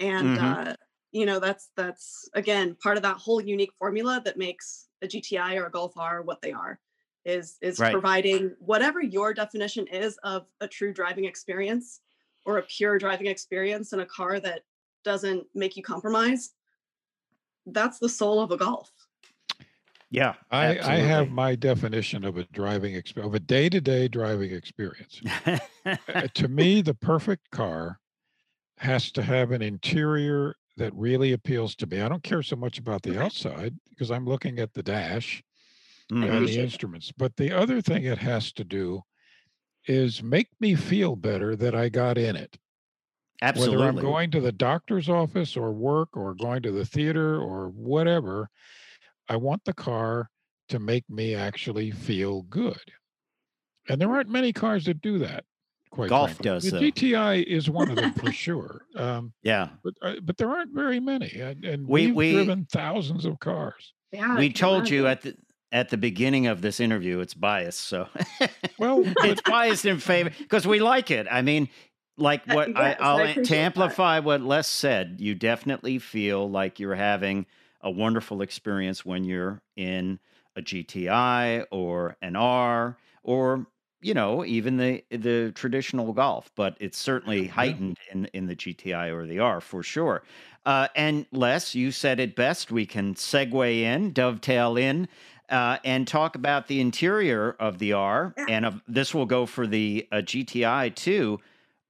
and 0.00 0.36
Mhm. 0.36 0.38
uh, 0.38 0.74
you 1.12 1.26
know 1.26 1.38
that's 1.40 1.70
that's 1.76 2.28
again 2.34 2.76
part 2.82 2.96
of 2.96 3.02
that 3.02 3.16
whole 3.16 3.40
unique 3.40 3.72
formula 3.78 4.20
that 4.24 4.38
makes 4.38 4.88
a 5.02 5.06
gti 5.06 5.56
or 5.60 5.66
a 5.66 5.70
golf 5.70 5.96
r 5.96 6.22
what 6.22 6.40
they 6.42 6.52
are 6.52 6.80
is 7.24 7.58
is 7.60 7.80
Right. 7.80 7.94
providing 7.94 8.54
whatever 8.60 9.02
your 9.02 9.34
definition 9.34 9.86
is 9.88 10.18
of 10.24 10.46
a 10.60 10.68
true 10.68 10.92
driving 10.92 11.24
experience 11.26 12.00
or 12.46 12.58
a 12.58 12.62
pure 12.62 12.98
driving 12.98 13.26
experience 13.26 13.92
in 13.92 14.00
a 14.00 14.06
car 14.06 14.40
that 14.40 14.64
doesn't 15.04 15.46
make 15.54 15.76
you 15.76 15.82
compromise 15.82 16.54
that's 17.66 17.98
the 17.98 18.08
soul 18.08 18.40
of 18.40 18.50
a 18.50 18.56
golf 18.56 18.92
Yeah, 20.10 20.36
I, 20.50 20.78
I 20.78 20.96
have 20.96 21.28
my 21.28 21.54
definition 21.54 22.24
of 22.24 22.38
a 22.38 22.44
driving 22.44 22.94
experience, 22.94 23.28
of 23.28 23.34
a 23.34 23.40
day-to-day 23.40 24.08
driving 24.08 24.52
experience. 24.52 25.20
Uh, 26.12 26.28
to 26.34 26.48
me, 26.48 26.80
the 26.82 26.94
perfect 26.94 27.50
car 27.50 28.00
has 28.78 29.12
to 29.12 29.22
have 29.22 29.52
an 29.52 29.62
interior 29.62 30.56
that 30.76 30.94
really 30.94 31.32
appeals 31.32 31.76
to 31.76 31.86
me. 31.86 32.00
I 32.00 32.08
don't 32.08 32.22
care 32.22 32.42
so 32.42 32.56
much 32.56 32.78
about 32.78 33.02
the 33.02 33.20
outside 33.20 33.78
because 33.90 34.10
I'm 34.10 34.26
looking 34.26 34.58
at 34.60 34.74
the 34.74 34.82
dash 34.82 35.42
Mhm. 36.10 36.30
and 36.30 36.46
the 36.48 36.58
instruments. 36.60 37.12
But 37.12 37.36
the 37.36 37.52
other 37.52 37.80
thing 37.82 38.04
it 38.04 38.18
has 38.18 38.52
to 38.54 38.64
do 38.64 39.02
is 39.86 40.22
make 40.22 40.50
me 40.60 40.74
feel 40.76 41.16
better 41.16 41.56
that 41.56 41.74
I 41.74 41.88
got 41.90 42.18
in 42.18 42.36
it. 42.36 42.58
Absolutely. 43.42 43.76
Whether 43.76 43.82
I'm 43.82 43.96
going 43.98 44.30
to 44.32 44.40
the 44.40 44.52
doctor's 44.52 45.08
office 45.08 45.56
or 45.56 45.72
work 45.72 46.16
or 46.16 46.34
going 46.34 46.62
to 46.62 46.70
the 46.72 46.84
theater 46.86 47.40
or 47.40 47.68
whatever, 47.70 48.50
I 49.28 49.36
want 49.36 49.64
the 49.64 49.74
car 49.74 50.30
to 50.68 50.78
make 50.78 51.08
me 51.08 51.34
actually 51.34 51.90
feel 51.90 52.42
good. 52.42 52.80
And 53.88 54.00
there 54.00 54.10
aren't 54.10 54.28
many 54.28 54.52
cars 54.52 54.84
that 54.84 55.00
do 55.00 55.18
that. 55.20 55.44
Quite 55.90 56.10
Golf 56.10 56.30
frankly. 56.30 56.44
does, 56.44 56.64
The 56.64 56.70
though. 56.72 56.80
GTI 56.80 57.42
is 57.44 57.70
one 57.70 57.90
of 57.90 57.96
them 57.96 58.12
for 58.12 58.30
sure. 58.30 58.82
Um, 58.94 59.32
yeah. 59.42 59.70
but 59.82 59.94
uh, 60.02 60.14
but 60.22 60.36
there 60.36 60.50
aren't 60.50 60.74
very 60.74 61.00
many, 61.00 61.30
and, 61.40 61.64
and 61.64 61.88
We- 61.88 62.08
we've 62.08 62.14
we- 62.14 62.32
driven 62.32 62.66
thousands 62.70 63.24
of 63.24 63.38
cars. 63.40 63.92
yeah 64.12 64.36
we 64.38 64.48
can 64.50 64.56
told 64.58 64.90
you 64.90 65.06
at 65.06 65.22
the 65.22 65.34
at 65.72 65.88
the 65.90 65.96
beginning 65.98 66.46
of 66.46 66.60
this 66.62 66.80
interview 66.80 67.20
it's 67.20 67.34
biased 67.34 67.80
so 67.80 68.08
Well, 68.78 69.02
it's 69.24 69.42
biased 69.42 69.84
in 69.84 69.98
favor 69.98 70.30
because 70.38 70.66
we 70.66 70.80
like 70.80 71.10
it 71.10 71.26
i 71.30 71.42
mean 71.42 71.68
like 72.16 72.40
Uh, 72.48 72.54
what 72.54 72.76
I, 72.76 72.88
yes, 72.88 72.96
I 73.00 73.04
I'll 73.04 73.18
appreciate 73.18 73.44
to 73.44 73.50
that. 73.50 73.58
amplify 73.60 74.18
what 74.20 74.40
les 74.40 74.66
said 74.66 75.16
you 75.20 75.34
definitely 75.34 75.98
feel 75.98 76.48
like 76.50 76.80
you're 76.80 76.94
having 76.94 77.44
a 77.80 77.90
wonderful 77.90 78.42
experience 78.42 79.04
when 79.04 79.24
you're 79.24 79.62
in 79.76 80.18
a 80.56 80.62
gti 80.62 81.64
or 81.70 82.16
an 82.22 82.34
r 82.36 82.96
or 83.22 83.66
you 84.00 84.14
know 84.14 84.44
even 84.44 84.76
the 84.76 85.04
the 85.10 85.52
traditional 85.54 86.12
golf 86.12 86.50
but 86.54 86.76
it's 86.80 86.98
certainly 86.98 87.46
heightened 87.58 87.96
in 88.12 88.26
in 88.26 88.46
the 88.46 88.56
gti 88.56 89.12
or 89.12 89.26
the 89.26 89.38
r 89.38 89.60
for 89.60 89.82
sure 89.82 90.22
uh, 90.66 90.86
and 90.94 91.24
Les, 91.32 91.74
you 91.74 91.90
said 91.90 92.20
it 92.20 92.36
best. 92.36 92.70
We 92.70 92.84
can 92.84 93.14
segue 93.14 93.80
in, 93.80 94.12
dovetail 94.12 94.76
in, 94.76 95.08
uh, 95.48 95.78
and 95.82 96.06
talk 96.06 96.36
about 96.36 96.66
the 96.66 96.82
interior 96.82 97.56
of 97.58 97.78
the 97.78 97.94
R. 97.94 98.34
Yeah. 98.36 98.44
And 98.50 98.66
of, 98.66 98.82
this 98.86 99.14
will 99.14 99.24
go 99.24 99.46
for 99.46 99.66
the 99.66 100.06
uh, 100.12 100.16
GTI 100.16 100.94
too. 100.94 101.40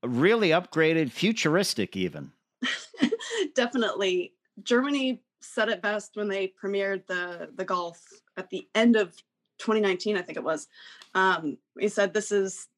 Really 0.04 0.50
upgraded, 0.50 1.10
futuristic, 1.10 1.96
even. 1.96 2.30
definitely 3.54 4.32
germany 4.62 5.22
said 5.40 5.68
it 5.68 5.82
best 5.82 6.12
when 6.16 6.28
they 6.28 6.52
premiered 6.62 7.06
the 7.06 7.48
the 7.54 7.64
golf 7.64 8.02
at 8.36 8.50
the 8.50 8.68
end 8.74 8.96
of 8.96 9.14
2019 9.58 10.16
i 10.16 10.22
think 10.22 10.38
it 10.38 10.44
was. 10.44 10.68
Um 11.14 11.58
he 11.78 11.88
said 11.88 12.14
this 12.14 12.32
is 12.32 12.68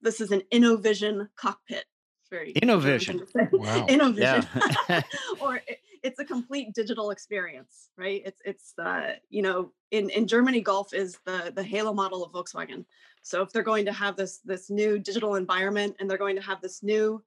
this 0.00 0.20
is 0.20 0.30
an 0.30 0.42
innovision 0.50 1.28
cockpit. 1.36 1.84
It's 2.20 2.30
very 2.30 2.52
German 2.54 2.98
thing 2.98 3.18
to 3.18 3.26
say. 3.26 3.48
Wow. 3.52 3.86
innovision. 3.88 4.46
Yeah. 4.88 5.02
or 5.40 5.56
it, 5.56 5.80
it's 6.02 6.18
a 6.18 6.24
complete 6.24 6.74
digital 6.74 7.10
experience 7.10 7.90
right? 7.96 8.22
It's 8.24 8.40
it's 8.44 8.78
uh 8.78 9.14
you 9.30 9.42
know 9.42 9.72
in 9.90 10.10
in 10.10 10.26
germany 10.26 10.60
golf 10.60 10.92
is 10.92 11.18
the 11.24 11.52
the 11.54 11.62
halo 11.62 11.92
model 11.92 12.24
of 12.24 12.32
volkswagen. 12.32 12.84
So 13.22 13.42
if 13.42 13.52
they're 13.52 13.62
going 13.62 13.86
to 13.86 13.92
have 13.92 14.16
this 14.16 14.38
this 14.44 14.70
new 14.70 14.98
digital 14.98 15.36
environment 15.36 15.96
and 15.98 16.10
they're 16.10 16.18
going 16.18 16.36
to 16.36 16.42
have 16.42 16.60
this 16.60 16.82
new 16.82 17.22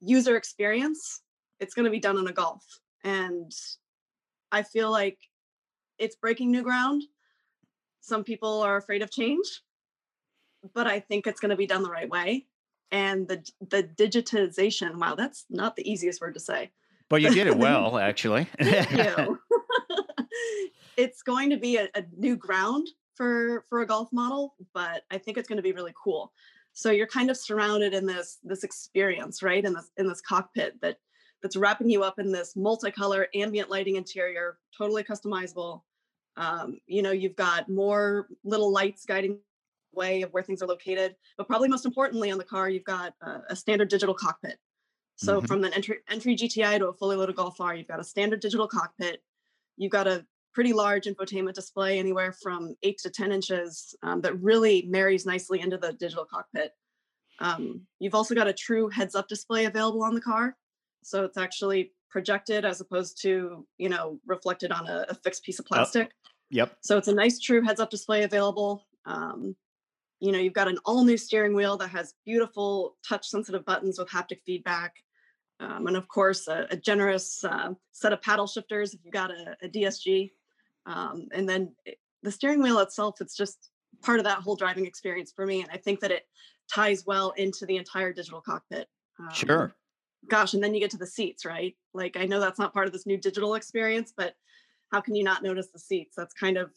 user 0.00 0.36
experience 0.36 1.22
it's 1.60 1.74
going 1.74 1.84
to 1.84 1.90
be 1.90 2.00
done 2.00 2.16
on 2.16 2.28
a 2.28 2.32
golf. 2.32 2.80
And 3.04 3.52
i 4.52 4.62
feel 4.62 4.90
like 4.90 5.18
it's 5.98 6.16
breaking 6.16 6.50
new 6.50 6.62
ground 6.62 7.02
some 8.00 8.24
people 8.24 8.62
are 8.62 8.76
afraid 8.76 9.02
of 9.02 9.10
change 9.10 9.62
but 10.74 10.86
i 10.86 11.00
think 11.00 11.26
it's 11.26 11.40
going 11.40 11.50
to 11.50 11.56
be 11.56 11.66
done 11.66 11.82
the 11.82 11.90
right 11.90 12.08
way 12.08 12.46
and 12.90 13.28
the 13.28 13.44
the 13.70 13.82
digitization 13.82 14.96
wow 14.96 15.14
that's 15.14 15.44
not 15.50 15.76
the 15.76 15.90
easiest 15.90 16.20
word 16.20 16.34
to 16.34 16.40
say 16.40 16.70
but 17.08 17.22
you 17.22 17.30
did 17.30 17.46
it 17.46 17.56
well, 17.58 17.98
actually. 17.98 18.46
Thank 18.60 18.90
you. 18.92 19.38
it's 20.96 21.22
going 21.22 21.50
to 21.50 21.56
be 21.56 21.76
a, 21.76 21.88
a 21.94 22.04
new 22.16 22.36
ground 22.36 22.88
for 23.14 23.64
for 23.68 23.80
a 23.80 23.86
golf 23.86 24.08
model, 24.12 24.54
but 24.74 25.02
I 25.10 25.18
think 25.18 25.38
it's 25.38 25.48
going 25.48 25.56
to 25.56 25.62
be 25.62 25.72
really 25.72 25.94
cool. 26.02 26.32
So 26.72 26.90
you're 26.90 27.08
kind 27.08 27.30
of 27.30 27.36
surrounded 27.36 27.94
in 27.94 28.06
this 28.06 28.38
this 28.42 28.62
experience, 28.62 29.42
right? 29.42 29.64
In 29.64 29.72
this 29.72 29.90
in 29.96 30.06
this 30.06 30.20
cockpit 30.20 30.80
that 30.82 30.98
that's 31.42 31.56
wrapping 31.56 31.90
you 31.90 32.02
up 32.02 32.18
in 32.18 32.32
this 32.32 32.54
multicolor 32.54 33.26
ambient 33.34 33.70
lighting 33.70 33.96
interior, 33.96 34.58
totally 34.76 35.04
customizable. 35.04 35.82
Um, 36.36 36.78
you 36.86 37.02
know, 37.02 37.10
you've 37.12 37.36
got 37.36 37.68
more 37.68 38.28
little 38.44 38.72
lights 38.72 39.04
guiding 39.04 39.40
the 39.92 39.98
way 39.98 40.22
of 40.22 40.32
where 40.32 40.42
things 40.42 40.62
are 40.62 40.66
located, 40.68 41.16
but 41.36 41.46
probably 41.48 41.68
most 41.68 41.86
importantly 41.86 42.30
on 42.30 42.38
the 42.38 42.44
car, 42.44 42.68
you've 42.70 42.84
got 42.84 43.14
a, 43.22 43.40
a 43.50 43.56
standard 43.56 43.88
digital 43.88 44.14
cockpit. 44.14 44.58
So 45.16 45.40
Mhm. 45.40 45.46
from 45.48 45.60
the 45.62 45.74
entry 45.74 45.98
entry 46.08 46.36
GTI 46.36 46.78
to 46.78 46.88
a 46.88 46.92
fully 46.94 47.16
loaded 47.16 47.36
Golf 47.36 47.60
R, 47.60 47.74
you've 47.74 47.88
got 47.88 48.00
a 48.00 48.04
standard 48.04 48.40
digital 48.40 48.68
cockpit. 48.68 49.22
You've 49.76 49.92
got 49.92 50.06
a 50.08 50.26
pretty 50.54 50.72
large 50.72 51.06
infotainment 51.06 51.54
display, 51.54 51.98
anywhere 51.98 52.32
from 52.32 52.76
eight 52.82 52.98
to 52.98 53.10
ten 53.10 53.32
inches, 53.32 53.94
um, 54.02 54.20
that 54.22 54.40
really 54.40 54.82
marries 54.82 55.26
nicely 55.26 55.60
into 55.60 55.78
the 55.78 55.92
digital 55.92 56.24
cockpit. 56.24 56.72
Um, 57.40 57.86
you've 58.00 58.14
also 58.14 58.34
got 58.34 58.48
a 58.48 58.52
true 58.52 58.88
heads-up 58.88 59.28
display 59.28 59.66
available 59.66 60.02
on 60.04 60.14
the 60.14 60.20
car, 60.20 60.56
so 61.08 61.24
it's 61.24 61.36
actually 61.38 61.92
projected 62.10 62.64
as 62.64 62.80
opposed 62.80 63.20
to 63.22 63.66
you 63.78 63.88
know 63.88 64.18
reflected 64.26 64.70
on 64.72 64.86
a, 64.86 65.06
a 65.08 65.14
fixed 65.14 65.42
piece 65.44 65.58
of 65.58 65.66
plastic. 65.66 66.10
yep. 66.50 66.76
So 66.82 66.96
it's 66.98 67.08
a 67.08 67.14
nice 67.14 67.38
true 67.38 67.62
heads 67.62 67.80
up 67.80 67.90
display 67.90 68.22
available. 68.24 68.86
Um, 69.06 69.56
you 70.20 70.32
know, 70.32 70.38
you've 70.38 70.52
got 70.52 70.68
an 70.68 70.78
all 70.84 71.04
new 71.04 71.16
steering 71.16 71.54
wheel 71.54 71.76
that 71.78 71.88
has 71.88 72.14
beautiful 72.26 72.96
touch 73.08 73.26
sensitive 73.28 73.64
buttons 73.64 73.98
with 73.98 74.08
haptic 74.08 74.40
feedback. 74.44 74.94
Um, 75.60 75.86
and 75.86 75.96
of 75.96 76.08
course, 76.08 76.46
a, 76.48 76.66
a 76.70 76.76
generous 76.76 77.44
uh, 77.44 77.72
set 77.92 78.12
of 78.12 78.20
paddle 78.22 78.46
shifters 78.46 78.94
if 78.94 79.00
you've 79.04 79.12
got 79.14 79.30
a, 79.30 79.56
a 79.62 79.68
DSG. 79.68 80.30
Um, 80.86 81.28
and 81.32 81.48
then 81.48 81.74
it- 81.84 81.98
the 82.24 82.32
steering 82.32 82.60
wheel 82.60 82.80
itself, 82.80 83.20
it's 83.20 83.36
just 83.36 83.70
part 84.02 84.18
of 84.18 84.24
that 84.24 84.38
whole 84.38 84.56
driving 84.56 84.86
experience 84.86 85.32
for 85.34 85.46
me. 85.46 85.60
And 85.62 85.70
I 85.72 85.76
think 85.76 86.00
that 86.00 86.10
it 86.10 86.24
ties 86.72 87.04
well 87.06 87.30
into 87.36 87.64
the 87.64 87.76
entire 87.76 88.12
digital 88.12 88.40
cockpit. 88.40 88.88
Um, 89.20 89.30
Sure. 89.32 89.72
Gosh, 90.26 90.54
and 90.54 90.62
then 90.62 90.74
you 90.74 90.80
get 90.80 90.90
to 90.90 90.98
the 90.98 91.06
seats, 91.06 91.44
right? 91.44 91.76
Like, 91.94 92.16
I 92.16 92.24
know 92.24 92.40
that's 92.40 92.58
not 92.58 92.74
part 92.74 92.86
of 92.86 92.92
this 92.92 93.06
new 93.06 93.16
digital 93.16 93.54
experience, 93.54 94.12
but 94.16 94.34
how 94.90 95.00
can 95.00 95.14
you 95.14 95.24
not 95.24 95.42
notice 95.42 95.68
the 95.68 95.78
seats? 95.78 96.14
That's 96.16 96.34
kind 96.34 96.56
of 96.56 96.70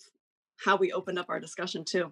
how 0.57 0.75
we 0.75 0.91
opened 0.91 1.17
up 1.17 1.29
our 1.29 1.39
discussion 1.39 1.83
too. 1.83 2.11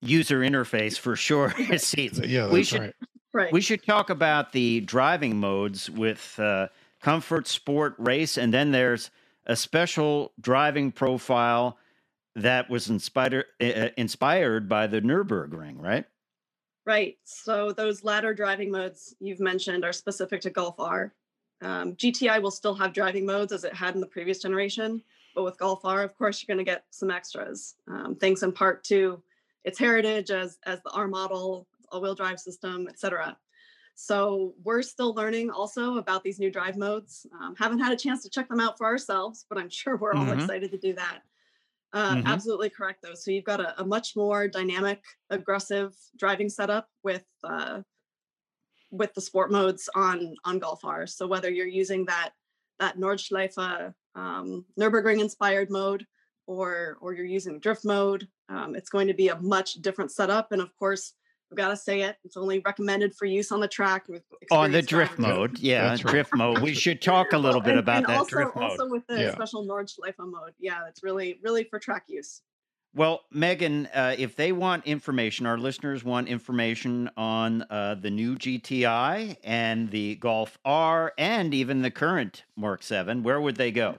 User 0.00 0.40
interface 0.40 0.98
for 0.98 1.16
sure. 1.16 1.54
Seats. 1.76 2.18
Yeah, 2.18 2.48
we 2.48 2.64
should 2.64 2.80
right. 2.80 2.94
Right. 3.34 3.52
We 3.52 3.60
should 3.60 3.84
talk 3.84 4.10
about 4.10 4.52
the 4.52 4.80
driving 4.80 5.40
modes 5.40 5.90
with 5.90 6.38
uh, 6.38 6.68
comfort, 7.02 7.48
sport, 7.48 7.96
race, 7.98 8.38
and 8.38 8.54
then 8.54 8.70
there's 8.70 9.10
a 9.44 9.56
special 9.56 10.32
driving 10.40 10.92
profile 10.92 11.76
that 12.36 12.70
was 12.70 12.88
inspired 12.88 13.46
uh, 13.60 13.88
inspired 13.96 14.68
by 14.68 14.86
the 14.86 15.00
Nurburgring, 15.00 15.82
right? 15.82 16.04
Right. 16.86 17.18
So 17.24 17.72
those 17.72 18.04
ladder 18.04 18.34
driving 18.34 18.70
modes 18.70 19.14
you've 19.18 19.40
mentioned 19.40 19.84
are 19.84 19.92
specific 19.92 20.40
to 20.42 20.50
Golf 20.50 20.78
R. 20.78 21.14
Um, 21.62 21.96
GTI 21.96 22.42
will 22.42 22.50
still 22.50 22.74
have 22.74 22.92
driving 22.92 23.24
modes 23.24 23.52
as 23.52 23.64
it 23.64 23.72
had 23.72 23.94
in 23.94 24.00
the 24.02 24.06
previous 24.06 24.42
generation, 24.42 25.02
but 25.34 25.44
with 25.44 25.56
Golf 25.58 25.84
R, 25.84 26.02
of 26.02 26.14
course, 26.16 26.42
you're 26.42 26.54
going 26.54 26.64
to 26.64 26.70
get 26.70 26.84
some 26.90 27.10
extras. 27.10 27.76
Um, 27.88 28.16
thanks 28.16 28.42
in 28.42 28.52
part 28.52 28.84
to 28.84 29.22
its 29.64 29.78
heritage 29.78 30.30
as 30.30 30.58
as 30.66 30.82
the 30.82 30.90
R 30.90 31.08
model, 31.08 31.66
all-wheel 31.90 32.14
drive 32.14 32.38
system, 32.38 32.86
etc. 32.86 33.38
So 33.94 34.54
we're 34.62 34.82
still 34.82 35.14
learning 35.14 35.50
also 35.50 35.96
about 35.96 36.22
these 36.22 36.38
new 36.38 36.50
drive 36.50 36.76
modes. 36.76 37.26
Um, 37.40 37.54
haven't 37.56 37.78
had 37.78 37.92
a 37.92 37.96
chance 37.96 38.22
to 38.24 38.28
check 38.30 38.48
them 38.48 38.60
out 38.60 38.76
for 38.76 38.86
ourselves, 38.86 39.46
but 39.48 39.56
I'm 39.56 39.70
sure 39.70 39.96
we're 39.96 40.16
all 40.16 40.26
Mhm. 40.26 40.34
excited 40.34 40.70
to 40.72 40.78
do 40.78 40.92
that. 40.94 41.22
Uh, 41.94 42.16
Mhm. 42.16 42.24
Absolutely 42.26 42.70
correct, 42.70 43.02
though. 43.02 43.14
So 43.14 43.30
you've 43.30 43.44
got 43.44 43.60
a, 43.60 43.80
a 43.80 43.84
much 43.86 44.16
more 44.16 44.48
dynamic, 44.48 45.00
aggressive 45.30 45.94
driving 46.18 46.48
setup 46.50 46.88
with 47.04 47.24
uh, 47.44 47.82
with 48.90 49.14
the 49.14 49.20
sport 49.20 49.50
modes 49.52 49.88
on 49.94 50.34
on 50.44 50.58
Golf 50.58 50.84
R. 50.84 51.06
So 51.06 51.26
whether 51.26 51.50
you're 51.50 51.66
using 51.66 52.04
that 52.06 52.30
that 52.80 52.98
Nordschleife 52.98 53.94
um, 54.16 54.64
Nurburgring 54.78 55.20
inspired 55.20 55.70
mode, 55.70 56.04
or 56.46 56.98
or 57.00 57.14
you're 57.14 57.24
using 57.24 57.60
drift 57.60 57.84
mode, 57.84 58.28
um, 58.48 58.74
it's 58.74 58.90
going 58.90 59.06
to 59.06 59.14
be 59.14 59.28
a 59.28 59.40
much 59.40 59.74
different 59.74 60.10
setup. 60.10 60.50
And 60.50 60.60
of 60.60 60.74
course, 60.76 61.14
I've 61.54 61.56
got 61.56 61.68
to 61.68 61.76
say 61.76 62.00
it, 62.02 62.16
it's 62.24 62.36
only 62.36 62.58
recommended 62.66 63.14
for 63.14 63.26
use 63.26 63.52
on 63.52 63.60
the 63.60 63.68
track 63.68 64.08
with 64.08 64.22
On 64.50 64.72
the 64.72 64.82
drift 64.82 65.16
drivers. 65.16 65.36
mode. 65.36 65.58
Yeah, 65.60 65.90
right. 65.90 66.00
drift 66.00 66.34
mode. 66.34 66.58
We 66.58 66.74
should 66.74 67.00
talk 67.00 67.32
a 67.32 67.38
little 67.38 67.60
bit 67.60 67.70
And- 67.70 67.78
about 67.78 67.98
and 67.98 68.06
that 68.06 68.18
also, 68.18 68.30
drift 68.30 68.56
mode. 68.56 68.70
Also 68.72 68.88
with 68.88 69.06
the 69.06 69.20
Yeah. 69.20 69.32
special 69.32 69.64
Nordschleife 69.64 70.14
mode. 70.18 70.52
Yeah, 70.58 70.88
it's 70.88 71.04
really, 71.04 71.38
really 71.44 71.62
for 71.62 71.78
track 71.78 72.06
use. 72.08 72.42
Well, 72.92 73.22
Megan, 73.30 73.86
uh, 73.94 74.14
if 74.18 74.34
they 74.34 74.50
want 74.52 74.84
information, 74.86 75.46
our 75.46 75.58
listeners 75.58 76.02
want 76.04 76.26
information 76.28 77.08
on 77.16 77.62
uh, 77.70 77.94
the 78.00 78.10
new 78.10 78.34
GTI 78.36 79.36
and 79.44 79.90
the 79.92 80.16
Golf 80.16 80.58
R 80.64 81.12
and 81.18 81.54
even 81.54 81.82
the 81.82 81.90
current 81.92 82.44
Mark 82.56 82.82
7, 82.82 83.22
where 83.22 83.40
would 83.40 83.56
they 83.56 83.70
go? 83.70 83.98